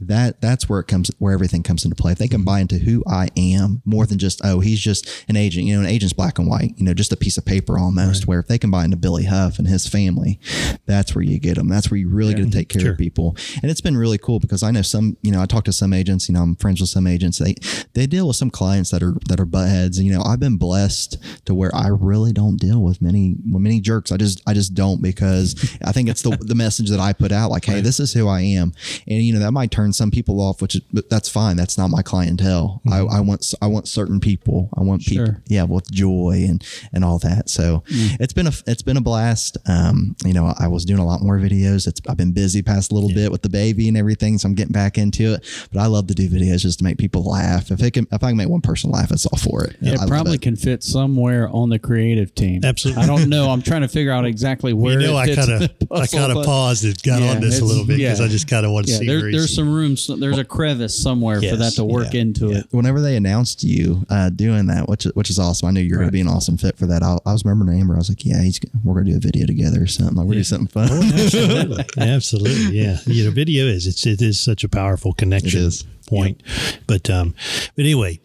[0.00, 2.12] that that's where it comes, where everything comes into play.
[2.12, 5.36] If they can buy into who I am more than just oh he's just an
[5.36, 7.78] agent, you know, an agent's black and white, you know, just a piece of paper
[7.78, 8.26] almost.
[8.26, 10.38] Where if they can buy into Billy Huff and his family,
[10.86, 11.68] that's where you get them.
[11.68, 12.92] That's where you really get to take care Sure.
[12.92, 13.36] of people.
[13.62, 15.92] And it's been really cool because I know some, you know, I talk to some
[15.92, 17.38] agents, you know, I'm friends with some agents.
[17.38, 17.54] They
[17.94, 19.96] they deal with some clients that are that are buttheads.
[19.96, 23.62] And, you know, I've been blessed to where I really don't deal with many with
[23.62, 24.12] many jerks.
[24.12, 25.54] I just I just don't because
[25.84, 28.28] I think it's the the message that I put out like, hey, this is who
[28.28, 28.72] I am.
[29.06, 31.56] And you know, that might turn some people off, which is but that's fine.
[31.56, 32.80] That's not my clientele.
[32.90, 34.68] I, I want I want certain people.
[34.76, 37.48] I want people yeah, with joy and and all that.
[37.48, 39.56] So it's been a it's been a blast.
[39.66, 41.86] Um, you know, I was doing a lot more videos.
[41.86, 44.54] It's I've been busy past a little bit with the baby and everything, so I'm
[44.54, 45.44] getting back into it.
[45.72, 47.70] But I love to do videos just to make people laugh.
[47.70, 49.76] If it can, if I can make one person laugh, it's all for it.
[49.82, 50.42] I It love probably it.
[50.42, 52.64] can fit somewhere on the creative team.
[52.64, 53.02] Absolutely.
[53.02, 53.50] I don't know.
[53.50, 55.00] I'm trying to figure out exactly where.
[55.00, 57.60] You know, it I kind of I kind of paused and got Yeah, on this
[57.60, 58.26] a little bit because yeah.
[58.26, 59.96] I just kind of want to Yeah, see there, where there's some room.
[60.18, 62.58] There's a crevice somewhere for that to work yeah, into yeah.
[62.58, 62.66] it.
[62.70, 65.98] Whenever they announced you uh, doing that, which which is awesome, I knew you were
[65.98, 67.02] going to be an awesome fit for that.
[67.02, 67.94] I, I was remembering Amber.
[67.94, 70.16] I was like, yeah, he's we're going to do a video together or something.
[70.16, 70.90] Like we're doing something fun.
[71.14, 72.98] absolutely, absolutely, yeah.
[73.06, 75.84] You know, video is it's it is such a powerful connection is.
[76.06, 76.42] point.
[76.86, 77.34] But um,
[77.74, 78.20] but anyway,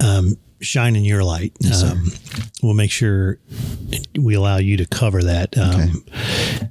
[0.00, 1.52] um, shine in your light.
[1.84, 2.06] um,
[2.62, 3.38] we'll make sure
[4.18, 5.56] we allow you to cover that.
[5.56, 6.04] Um,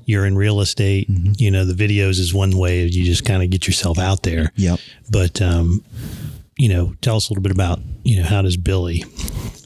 [0.06, 1.08] You're in real estate.
[1.10, 4.52] You know, the videos is one way you just kind of get yourself out there.
[4.56, 4.80] Yep.
[5.10, 5.84] But um,
[6.58, 9.06] you know, tell us a little bit about you know, how does Billy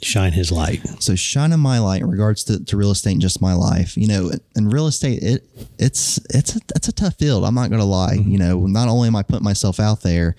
[0.02, 0.86] shine his light?
[1.02, 4.08] So shining my light in regards to, to real estate and just my life, you
[4.08, 5.44] know, in real estate, it
[5.80, 7.44] it's it's a, it's a tough field.
[7.44, 8.14] I'm not going to lie.
[8.14, 10.36] You know, not only am I putting myself out there,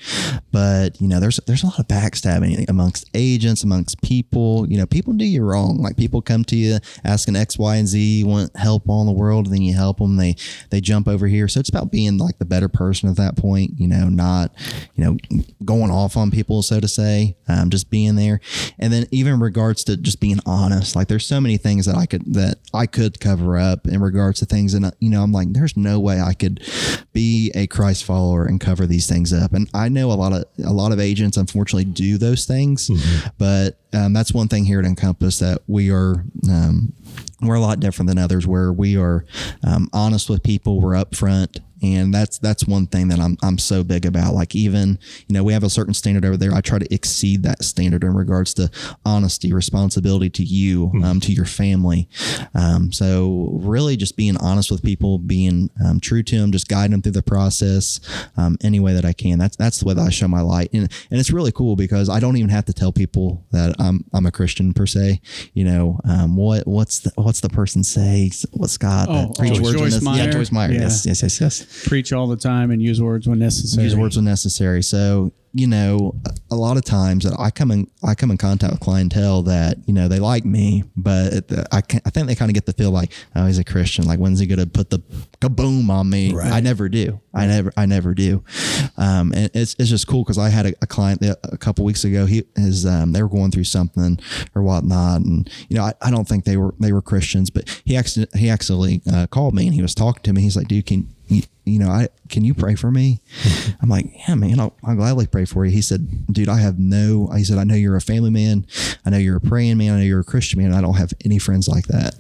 [0.53, 4.67] but you know, there's there's a lot of backstabbing amongst agents, amongst people.
[4.69, 5.79] You know, people do you wrong.
[5.79, 9.13] Like people come to you asking X, Y, and Z, want help all in the
[9.13, 10.17] world, and then you help them.
[10.17, 10.37] They
[10.71, 11.49] they jump over here.
[11.49, 13.73] So it's about being like the better person at that point.
[13.77, 14.55] You know, not
[14.95, 15.17] you know
[15.65, 17.37] going off on people, so to say.
[17.49, 18.41] Um, just being there,
[18.79, 20.97] and then even in regards to just being honest.
[20.97, 24.41] Like there's so many things that I could that I could cover up in regards
[24.41, 26.63] to things, and uh, you know, I'm like, there's no way I could
[27.13, 29.53] be a Christ follower and cover these things up.
[29.53, 32.91] And I know a lot of a lot of agents unfortunately do those things,
[33.39, 36.25] but um, that's one thing here at Encompass that we are.
[36.51, 36.93] Um,
[37.41, 39.25] we're a lot different than others where we are
[39.63, 43.85] um, honest with people we're upfront and that's that's one thing that I'm I'm so
[43.85, 44.35] big about.
[44.35, 46.53] Like even you know we have a certain standard over there.
[46.53, 48.71] I try to exceed that standard in regards to
[49.05, 51.05] honesty, responsibility to you, mm-hmm.
[51.05, 52.09] um, to your family.
[52.55, 56.93] Um, so really, just being honest with people, being um, true to them, just guiding
[56.93, 58.01] them through the process
[58.37, 59.39] um, any way that I can.
[59.39, 62.09] That's that's the way that I show my light, and and it's really cool because
[62.09, 65.21] I don't even have to tell people that I'm I'm a Christian per se.
[65.55, 68.31] You know um, what what's the, what's the person say?
[68.53, 69.09] What's God?
[69.11, 70.25] Oh, oh Joyce Meyer.
[70.25, 70.73] Yeah, Joyce Meyer.
[70.73, 70.81] Yeah.
[70.81, 73.85] Yes, yes, yes, yes preach all the time and use words when necessary.
[73.85, 74.83] Use words when necessary.
[74.83, 76.15] So you know,
[76.51, 79.79] a lot of times that I come in, I come in contact with clientele that
[79.87, 82.91] you know they like me, but I, I think they kind of get the feel
[82.91, 84.07] like, oh, he's a Christian.
[84.07, 84.99] Like, when's he going to put the
[85.41, 86.35] kaboom on me?
[86.35, 86.53] Right.
[86.53, 87.21] I never do.
[87.35, 88.45] I never, I never do.
[88.97, 92.05] Um, and it's, it's just cool because I had a, a client a couple weeks
[92.05, 92.27] ago.
[92.27, 94.19] He is um, they were going through something
[94.55, 97.83] or whatnot, and you know, I, I don't think they were they were Christians, but
[97.85, 100.43] he actually he actually uh, called me and he was talking to me.
[100.43, 103.21] He's like, dude, can you, you know, I can you pray for me?
[103.83, 105.71] I'm like, yeah, man, I'll, I'll, gladly pray for you.
[105.71, 107.29] He said, dude, I have no.
[107.37, 108.67] He said, I know you're a family man.
[109.05, 109.95] I know you're a praying man.
[109.95, 110.75] I know you're a Christian man.
[110.75, 112.15] I don't have any friends like that.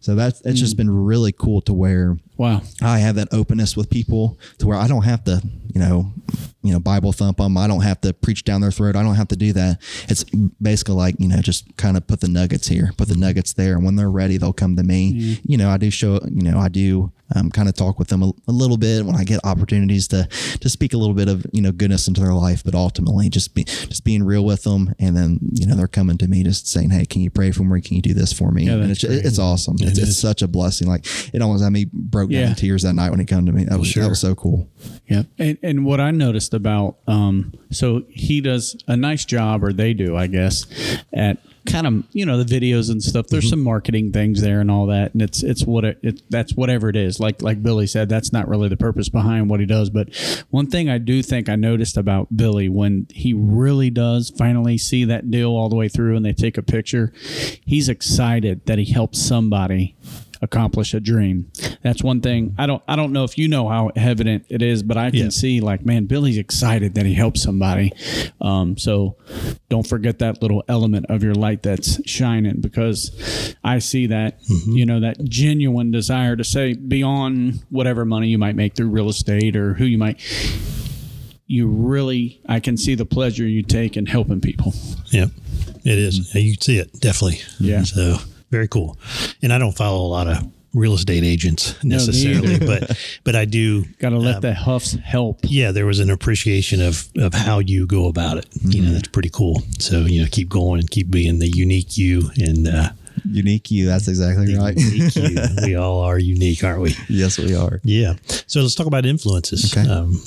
[0.00, 0.62] So that's it's mm.
[0.62, 4.78] just been really cool to where wow, I have that openness with people to where
[4.78, 5.42] I don't have to,
[5.74, 6.12] you know,
[6.66, 7.56] you know, Bible thump them.
[7.56, 8.96] I don't have to preach down their throat.
[8.96, 9.80] I don't have to do that.
[10.08, 10.24] It's
[10.60, 13.74] basically like, you know, just kind of put the nuggets here, put the nuggets there.
[13.76, 15.12] And when they're ready, they'll come to me.
[15.12, 15.40] Mm.
[15.44, 18.22] You know, I do show, you know, I do um, kind of talk with them
[18.22, 20.28] a, a, little bit when I get opportunities to
[20.60, 23.54] to speak a little bit of you know goodness into their life, but ultimately just
[23.54, 26.68] be just being real with them, and then you know they're coming to me just
[26.68, 27.80] saying, "Hey, can you pray for me?
[27.80, 29.76] Can you do this for me?" Yeah, and it's, it's awesome.
[29.80, 30.88] It it's, it's, such a blessing.
[30.88, 32.48] Like it almost had me broke down yeah.
[32.50, 33.64] in tears that night when he came to me.
[33.64, 34.04] That was sure.
[34.04, 34.68] that was so cool.
[35.08, 39.72] Yeah, and and what I noticed about um, so he does a nice job, or
[39.72, 40.66] they do, I guess,
[41.12, 43.50] at kind of you know the videos and stuff there's mm-hmm.
[43.50, 46.88] some marketing things there and all that and it's it's what it, it, that's whatever
[46.88, 49.90] it is like like billy said that's not really the purpose behind what he does
[49.90, 50.08] but
[50.50, 55.04] one thing i do think i noticed about billy when he really does finally see
[55.04, 57.12] that deal all the way through and they take a picture
[57.64, 59.96] he's excited that he helped somebody
[60.42, 61.50] accomplish a dream.
[61.82, 62.54] That's one thing.
[62.58, 65.24] I don't I don't know if you know how evident it is, but I can
[65.24, 65.28] yeah.
[65.30, 67.92] see like man, Billy's excited that he helped somebody.
[68.40, 69.16] Um, so
[69.68, 74.72] don't forget that little element of your light that's shining because I see that mm-hmm.
[74.72, 79.08] you know that genuine desire to say beyond whatever money you might make through real
[79.08, 80.20] estate or who you might
[81.46, 84.74] you really I can see the pleasure you take in helping people.
[85.10, 85.30] Yep.
[85.84, 86.18] It is.
[86.18, 86.38] Mm-hmm.
[86.38, 87.40] You see it definitely.
[87.60, 87.84] Yeah.
[87.84, 88.16] So
[88.50, 88.98] very cool.
[89.42, 93.46] And I don't follow a lot of real estate agents necessarily, no, but but I
[93.46, 93.84] do.
[93.98, 95.40] Got to let um, the huffs help.
[95.42, 98.50] Yeah, there was an appreciation of of how you go about it.
[98.50, 98.70] Mm-hmm.
[98.70, 98.94] You know, mm-hmm.
[98.94, 99.62] that's pretty cool.
[99.78, 102.68] So you know, keep going and keep being the unique you and.
[102.68, 102.90] Uh,
[103.28, 103.86] unique you.
[103.86, 104.76] That's exactly right.
[104.76, 105.08] you.
[105.64, 106.94] We all are unique, aren't we?
[107.08, 107.80] Yes, we are.
[107.82, 108.14] Yeah.
[108.46, 109.74] So let's talk about influences.
[109.74, 109.88] Okay.
[109.88, 110.22] Um,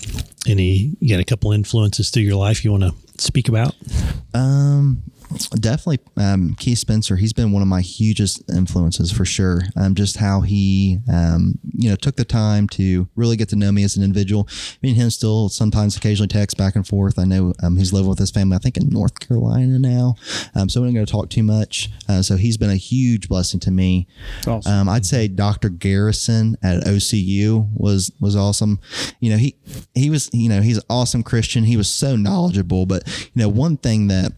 [0.47, 3.75] any you got a couple influences through your life you want to speak about?
[4.33, 5.03] Um,
[5.59, 7.15] definitely um, Keith Spencer.
[7.15, 9.61] He's been one of my hugest influences for sure.
[9.75, 13.71] Um, just how he, um, you know, took the time to really get to know
[13.71, 14.47] me as an individual.
[14.81, 17.19] Me and him still sometimes occasionally text back and forth.
[17.19, 20.15] I know um, he's living with his family, I think in North Carolina now.
[20.55, 21.89] Um, so we're not going to talk too much.
[22.07, 24.07] Uh, so he's been a huge blessing to me.
[24.47, 24.71] Awesome.
[24.71, 25.69] Um, I'd say Dr.
[25.69, 28.79] Garrison at OCU was was awesome.
[29.19, 29.55] You know, he
[29.93, 31.63] he was you know he's an awesome Christian.
[31.63, 34.33] He was so knowledgeable, but you know one thing that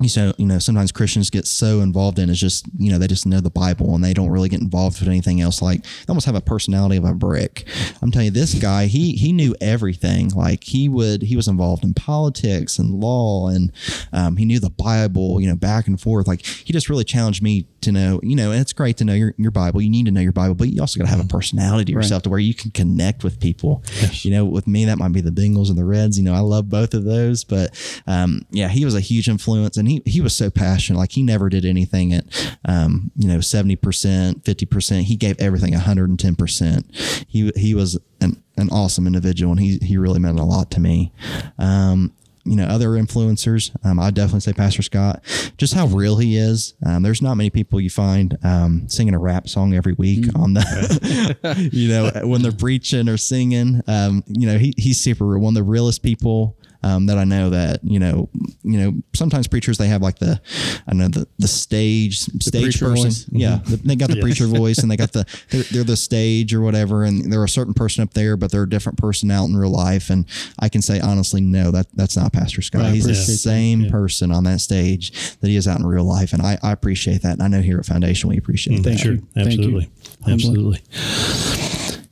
[0.00, 3.08] you know, you know, sometimes Christians get so involved in is just, you know, they
[3.08, 5.60] just know the Bible and they don't really get involved with anything else.
[5.60, 7.66] Like they almost have a personality of a brick.
[8.00, 10.28] I'm telling you, this guy, he he knew everything.
[10.28, 13.72] Like he would, he was involved in politics and law, and
[14.12, 16.28] um, he knew the Bible, you know, back and forth.
[16.28, 19.14] Like he just really challenged me to know, you know, and it's great to know
[19.14, 19.80] your, your Bible.
[19.80, 21.92] You need to know your Bible, but you also got to have a personality to
[21.92, 23.82] yourself to where you can connect with people.
[24.12, 26.18] You know, with me, that might be the Bengals and the Reds.
[26.18, 29.76] You know, I love both of those, but um, yeah, he was a huge influence,
[29.76, 30.98] and he he was so passionate.
[30.98, 32.24] Like he never did anything at
[32.64, 35.06] um, you know seventy percent, fifty percent.
[35.06, 36.86] He gave everything hundred and ten percent.
[37.28, 40.80] He he was an an awesome individual, and he he really meant a lot to
[40.80, 41.12] me.
[41.58, 42.12] Um,
[42.44, 45.22] you know, other influencers, um, I'd definitely say Pastor Scott,
[45.58, 46.72] just how real he is.
[46.86, 50.38] Um, there's not many people you find um, singing a rap song every week Mm.
[50.40, 53.82] on the, you know, when they're preaching or singing.
[53.86, 55.40] Um, you know, he, he's super real.
[55.42, 58.28] One of the realest people um, that I know that you know,
[58.62, 60.40] you know, sometimes preachers they have like the,
[60.86, 63.26] I know the the stage stage person, voice.
[63.30, 66.54] yeah, the, they got the preacher voice and they got the they're, they're the stage
[66.54, 69.46] or whatever, and they're a certain person up there, but they're a different person out
[69.46, 70.10] in real life.
[70.10, 70.26] And
[70.58, 72.82] I can say honestly, no, that that's not Pastor Scott.
[72.82, 73.38] Right, He's the appreciate that.
[73.38, 76.72] same person on that stage that he is out in real life, and I, I
[76.72, 78.84] appreciate that, and I know here at Foundation we appreciate that.
[78.84, 79.26] Thank sure, you.
[79.34, 79.88] Thank you.
[80.26, 80.80] absolutely, absolutely.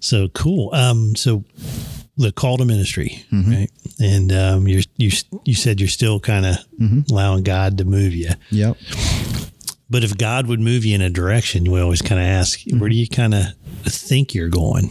[0.01, 0.75] So cool.
[0.75, 1.45] Um, so
[2.17, 3.51] the call to ministry, Mm-hmm.
[3.53, 3.71] right?
[4.01, 5.11] And um, you're you
[5.45, 7.01] you said you're still kind of Mm-hmm.
[7.13, 8.77] allowing God to move you, Yep.
[9.89, 12.89] but if God would move you in a direction, we always kind of ask, where
[12.91, 13.45] do you kind of
[13.85, 14.91] think you're going?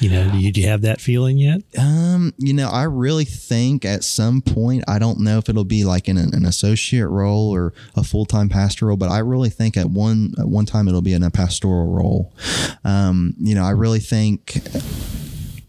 [0.00, 1.60] You know, do you, do you have that feeling yet?
[1.78, 5.84] Um, you know, I really think at some point, I don't know if it'll be
[5.84, 9.76] like in an, an associate role or a full time pastoral, but I really think
[9.76, 12.32] at one at one time it'll be in a pastoral role.
[12.84, 14.56] Um, you know, I really think.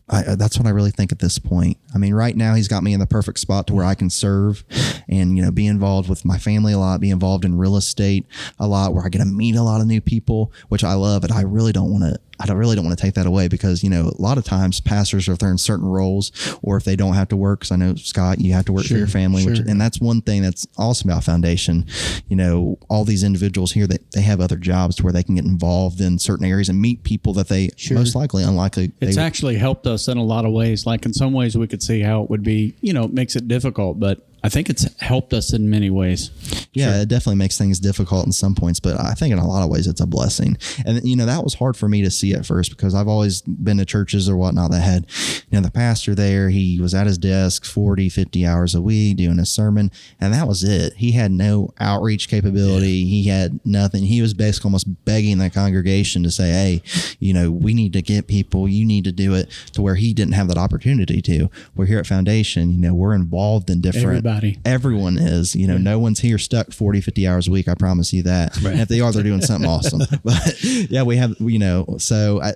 [0.09, 1.77] I, uh, that's what I really think at this point.
[1.95, 4.09] I mean, right now he's got me in the perfect spot to where I can
[4.09, 4.63] serve,
[5.07, 8.25] and you know, be involved with my family a lot, be involved in real estate
[8.59, 11.23] a lot, where I get to meet a lot of new people, which I love.
[11.23, 12.19] And I really don't want to.
[12.43, 14.43] I don't really don't want to take that away because you know a lot of
[14.43, 17.71] times pastors if they're in certain roles or if they don't have to work because
[17.71, 20.41] I know Scott you have to work for your family which and that's one thing
[20.41, 21.85] that's awesome about foundation
[22.27, 25.45] you know all these individuals here that they have other jobs where they can get
[25.45, 29.55] involved in certain areas and meet people that they most likely unlikely It's they, actually
[29.55, 30.85] helped us in a lot of ways.
[30.85, 32.75] Like in some ways, we could see how it would be.
[32.81, 36.31] You know, it makes it difficult, but I think it's helped us in many ways.
[36.73, 39.63] yeah it definitely makes things difficult in some points but i think in a lot
[39.63, 40.57] of ways it's a blessing.
[40.85, 43.41] And you know that was hard for me to see at first because i've always
[43.41, 45.05] been to churches or whatnot that had
[45.49, 49.17] you know the pastor there he was at his desk 40 50 hours a week
[49.17, 50.93] doing a sermon and that was it.
[50.93, 53.05] He had no outreach capability.
[53.05, 54.03] He had nothing.
[54.05, 56.81] He was basically almost begging the congregation to say hey
[57.19, 58.67] you know we need to get people.
[58.67, 61.49] You need to do it to where he didn't have that opportunity to.
[61.75, 64.32] We're here at foundation you know we're involved in different Everybody.
[64.65, 68.13] Everyone is you know no one's here stuck 40 50 hours a week i promise
[68.13, 68.57] you that.
[68.73, 70.01] And if they are they're doing something awesome.
[70.23, 72.53] But yeah we have you know so i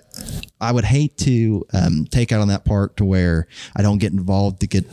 [0.60, 4.12] i would hate to um, take out on that part to where i don't get
[4.12, 4.84] involved to get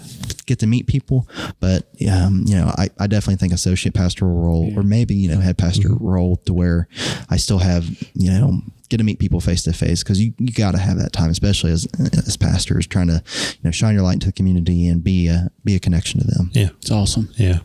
[0.45, 1.27] get to meet people.
[1.59, 5.39] But um, you know I, I definitely think associate pastoral role or maybe you know
[5.39, 6.87] head pastor role to where
[7.29, 10.51] i still have you know get to meet people face to face because you, you
[10.53, 11.87] got to have that time especially as
[12.27, 13.21] as pastors trying to
[13.53, 16.27] you know shine your light into the community and be a be a connection to
[16.27, 17.29] them Yeah, It's awesome.
[17.35, 17.59] yeah.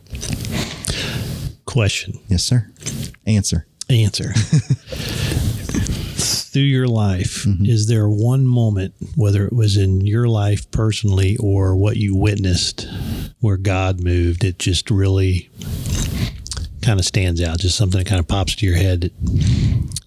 [1.65, 2.69] Question, Yes, sir.
[3.25, 3.65] Answer.
[3.89, 4.33] answer.
[6.51, 7.65] Through your life, Mm-hmm.
[7.65, 12.87] is there one moment, whether it was in your life personally or what you witnessed,
[13.39, 14.43] where God moved?
[14.43, 15.49] It just really
[16.81, 17.59] kind of stands out.
[17.59, 19.13] Just something that kind of pops to your head that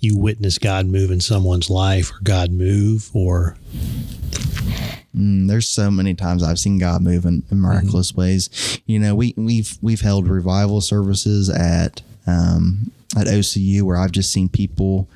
[0.01, 3.57] you witness God move in someone's life, or God move, or
[5.17, 8.81] Mm, there's so many times I've seen God move in, in miraculous ways.
[8.87, 14.33] You know, we we've we've held revival services at um, at OCU where I've just
[14.33, 15.09] seen people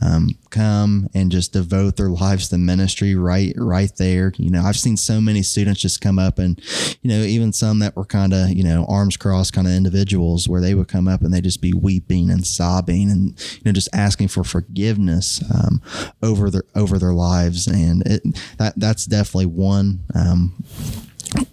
[0.00, 4.32] um, come and just devote their lives to ministry right right there.
[4.36, 6.60] You know, I've seen so many students just come up and
[7.02, 10.48] you know even some that were kind of you know arms crossed kind of individuals
[10.48, 13.72] where they would come up and they'd just be weeping and sobbing and you know
[13.72, 15.82] just asking for forgiveness um,
[16.22, 18.22] over their over their lives and it
[18.58, 20.54] that that's definitely one um,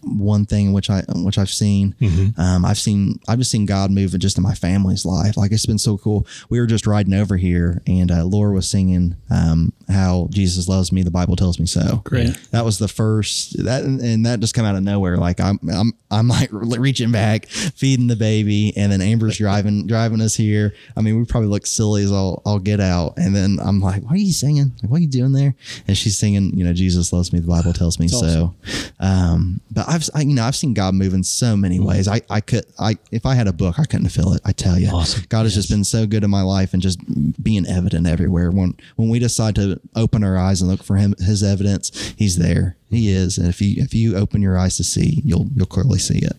[0.03, 1.95] one thing which I which I've seen.
[2.37, 5.37] Um, I've seen I've just seen God move just in my family's life.
[5.37, 6.25] Like it's been so cool.
[6.49, 10.91] We were just riding over here, and uh, Laura was singing um, how Jesus loves
[10.91, 11.03] me.
[11.03, 12.01] The Bible tells me so.
[12.03, 12.37] Great.
[12.51, 15.17] That was the first that and that just come out of nowhere.
[15.17, 20.21] Like I'm I'm I'm like reaching back, feeding the baby, and then Amber's driving driving
[20.21, 20.73] us here.
[20.95, 23.13] I mean, we probably look silly as all all get out.
[23.17, 24.71] And then I'm like, "What are you singing?
[24.81, 25.55] Like, what are you doing there?"
[25.87, 27.39] And she's singing, you know, Jesus loves me.
[27.39, 28.53] The Bible tells me so.
[28.99, 32.07] Um, but I've I've you know I've seen God move in so many ways.
[32.07, 34.41] I I could I if I had a book I couldn't fill it.
[34.45, 35.23] I tell you, Awesome.
[35.29, 36.99] God has just been so good in my life and just
[37.41, 38.51] being evident everywhere.
[38.51, 42.37] When when we decide to open our eyes and look for Him, His evidence, He's
[42.37, 42.75] there.
[42.89, 45.99] He is, and if you if you open your eyes to see, you'll you'll clearly
[45.99, 46.33] see it.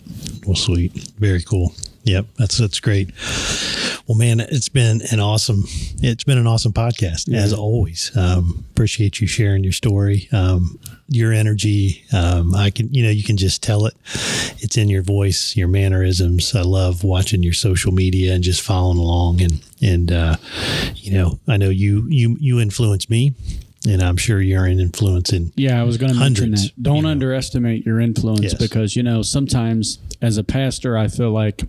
[0.47, 0.93] Well, sweet.
[1.19, 1.73] Very cool.
[2.05, 2.27] Yep.
[2.39, 3.11] That's, that's great.
[4.07, 5.65] Well, man, it's been an awesome,
[6.03, 8.11] it's been an awesome podcast as always.
[8.17, 10.29] Um, appreciate you sharing your story.
[10.33, 10.81] Um,
[11.11, 13.95] your energy, um, I can, you know, you can just tell it.
[14.63, 16.55] It's in your voice, your mannerisms.
[16.55, 19.43] I love watching your social media and just following along.
[19.43, 20.37] And, and, uh,
[20.95, 23.35] you know, I know you, you, you influence me
[23.89, 26.71] and I'm sure you're an influence in Yeah, I was going to mention that.
[26.81, 27.09] Don't you know.
[27.09, 28.55] underestimate your influence Yes.
[28.55, 31.63] because you know sometimes as a pastor, I feel like,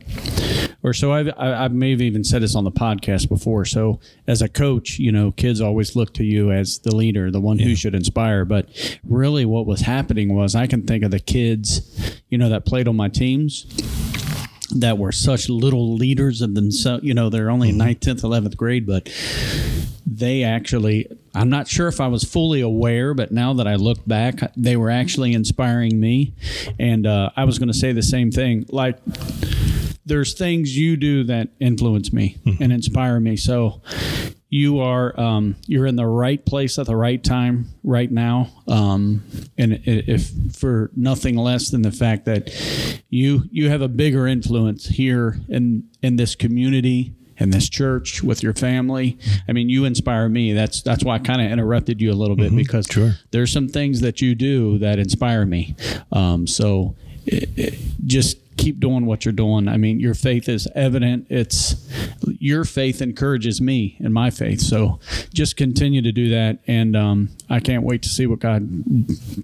[0.83, 3.65] or so I've I, I may have even said this on the podcast before.
[3.65, 7.41] So as a coach, you know, kids always look to you as the leader, the
[7.41, 8.45] one who should inspire.
[8.45, 12.65] But really, what was happening was I can think of the kids, you know, that
[12.65, 13.65] played on my teams
[14.73, 17.03] that were such little leaders of themselves.
[17.03, 17.87] You know, they're only in mm-hmm.
[17.87, 19.09] ninth, tenth, eleventh grade, but
[20.05, 24.05] they actually i'm not sure if i was fully aware but now that i look
[24.05, 26.33] back they were actually inspiring me.
[26.79, 28.65] And uh, i was going to say the same thing.
[28.69, 28.99] Like
[30.05, 33.37] there's things you do that influence me and inspire me.
[33.37, 33.81] So
[34.49, 38.49] you are um, you're in the right place at the right time right now.
[38.67, 39.23] Um,
[39.57, 42.51] and if for nothing less than the fact that
[43.09, 48.43] you you have a bigger influence here in in this community in this church with
[48.43, 49.17] your family.
[49.47, 50.53] I mean you inspire me.
[50.53, 53.15] That's that's why i kind of interrupted you a little bit because Sure.
[53.31, 55.75] there's some things that you do that inspire me.
[56.11, 57.73] Um, so it, it,
[58.05, 59.67] just keep doing what you're doing.
[59.67, 61.27] I mean your faith is evident.
[61.29, 61.75] It's
[62.39, 64.61] your faith encourages me in my faith.
[64.61, 64.99] So
[65.33, 68.61] just continue to do that and um, i can't wait to see what god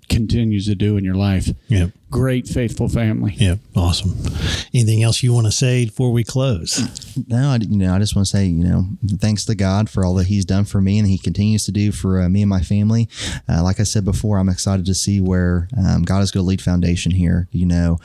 [0.10, 1.50] continues to do in your life.
[1.70, 1.92] Yep.
[2.10, 3.60] Great faithful family Yep.
[3.76, 4.16] Awesome.
[4.74, 6.80] Anything else you want to say before we close?
[7.28, 8.86] No, I, you know, I just want to say, you know,
[9.18, 11.92] thanks to God for all that He's done for me and He continues to do
[11.92, 13.10] for uh, me and my family.
[13.50, 16.48] Uh, like I said before, I'm excited to see where um, God is going to
[16.48, 17.48] lead Foundation here.
[17.52, 17.98] You know,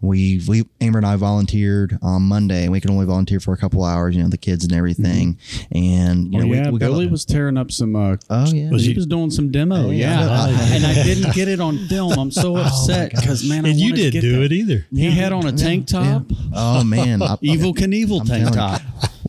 [0.00, 3.56] we we Amber and I volunteered on Monday, and we could only volunteer for a
[3.56, 4.14] couple hours.
[4.16, 5.38] You know, the kids and everything,
[5.72, 7.96] and you Oh, know, yeah, we, we got Billy was tearing up some.
[7.96, 9.90] Uh, Oh yeah, Was he you- was doing some demo.
[9.90, 10.20] yeah.
[10.20, 12.12] Yeah, I- and I didn't get it on film.
[12.18, 14.42] I'm so upset because man, I and you didn't get do that.
[14.44, 14.86] it either.
[14.94, 16.24] He had on a tank top,
[16.54, 18.82] Oh man, I- Evel Knievel tank telling top.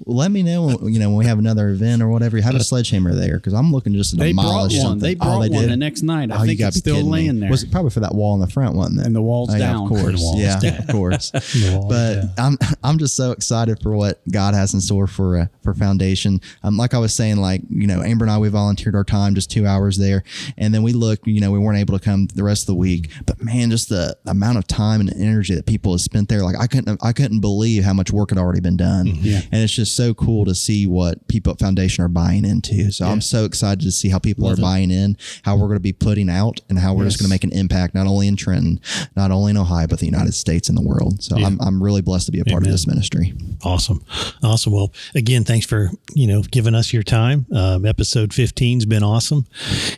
[0.06, 2.40] Let me know when, you know when we have another event or whatever.
[2.42, 4.82] Have a sledgehammer there because I'm looking just to They brought demolish one.
[4.82, 5.00] something.
[5.00, 5.72] They brought oh, they one did?
[5.72, 6.32] the next night.
[6.32, 7.12] I Oh, think it's still kidding me.
[7.12, 7.50] laying there.
[7.50, 9.06] Was it probably for that wall in the front, it?
[9.06, 9.84] And the wall's Oh, yeah, down.
[9.84, 10.22] of course.
[10.22, 10.78] Wall's yeah, down.
[10.80, 11.32] of course.
[11.90, 12.58] But down.
[12.62, 16.42] I'm I'm just so excited for what God has in store for uh, for Foundation.
[16.64, 19.36] Um, like I was saying, like you know, Amber and I we volunteered our time
[19.36, 20.24] just two hours there,
[20.58, 21.28] and then we looked.
[21.28, 23.10] You know, we weren't able to come the rest of the week.
[23.26, 26.56] But man, just the amount of time and energy that people have spent there, like
[26.60, 29.08] I couldn't I couldn't believe how much work had already been done.
[29.08, 29.42] Yeah.
[29.52, 32.92] and it's just so cool to see what people at Foundation are buying into.
[32.92, 35.80] So I'm so excited to see how people are buying in, how we're going to
[35.80, 38.36] be putting out, and how we're just going to make an impact not only in
[38.36, 38.82] Trenton,
[39.16, 41.24] not only in Ohio, but the United States and the world.
[41.24, 42.68] So I'm, I'm really blessed to be a part Amen.
[42.68, 43.34] of this ministry.
[43.64, 44.04] Awesome.
[44.44, 44.74] Awesome.
[44.74, 47.46] Well, again, thanks for, you know, giving us your time.
[47.54, 49.46] Um, episode 15's been awesome.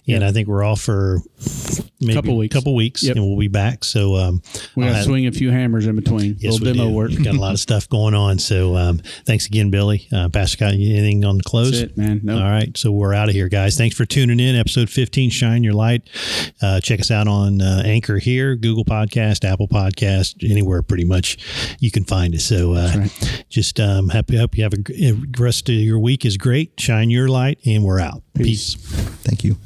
[0.08, 1.20] And I think we're off for
[2.00, 2.54] maybe Couple weeks.
[2.56, 3.16] couple weeks Yep.
[3.18, 3.84] and we'll be back.
[3.84, 4.42] So, um,
[4.76, 6.38] we got to swing a few hammers in between.
[6.40, 6.94] Yes, Little demo do.
[6.96, 7.12] work.
[7.24, 8.40] Got a lot of stuff going on.
[8.40, 10.08] So, um, thanks again, Billy.
[10.12, 11.72] Uh, Pastor Scott, anything on the close?
[11.80, 12.22] That's it, man.
[12.24, 12.42] Nope.
[12.42, 12.76] All right.
[12.78, 13.78] So we're out of here, guys.
[13.78, 14.56] Thanks for tuning in.
[14.56, 16.02] Episode 15, Shine Your Light.
[16.62, 21.38] Uh, check us out on uh, Anchor here, Google Podcast, Apple Podcast, anywhere pretty much
[21.80, 22.44] you can find us.
[22.46, 23.06] So uh,
[23.52, 26.80] just um, happy, hope you have a rest of your week is great.
[26.80, 28.24] Shine your light, and we're out.
[28.34, 28.76] Peace.
[28.76, 29.58] Thank you.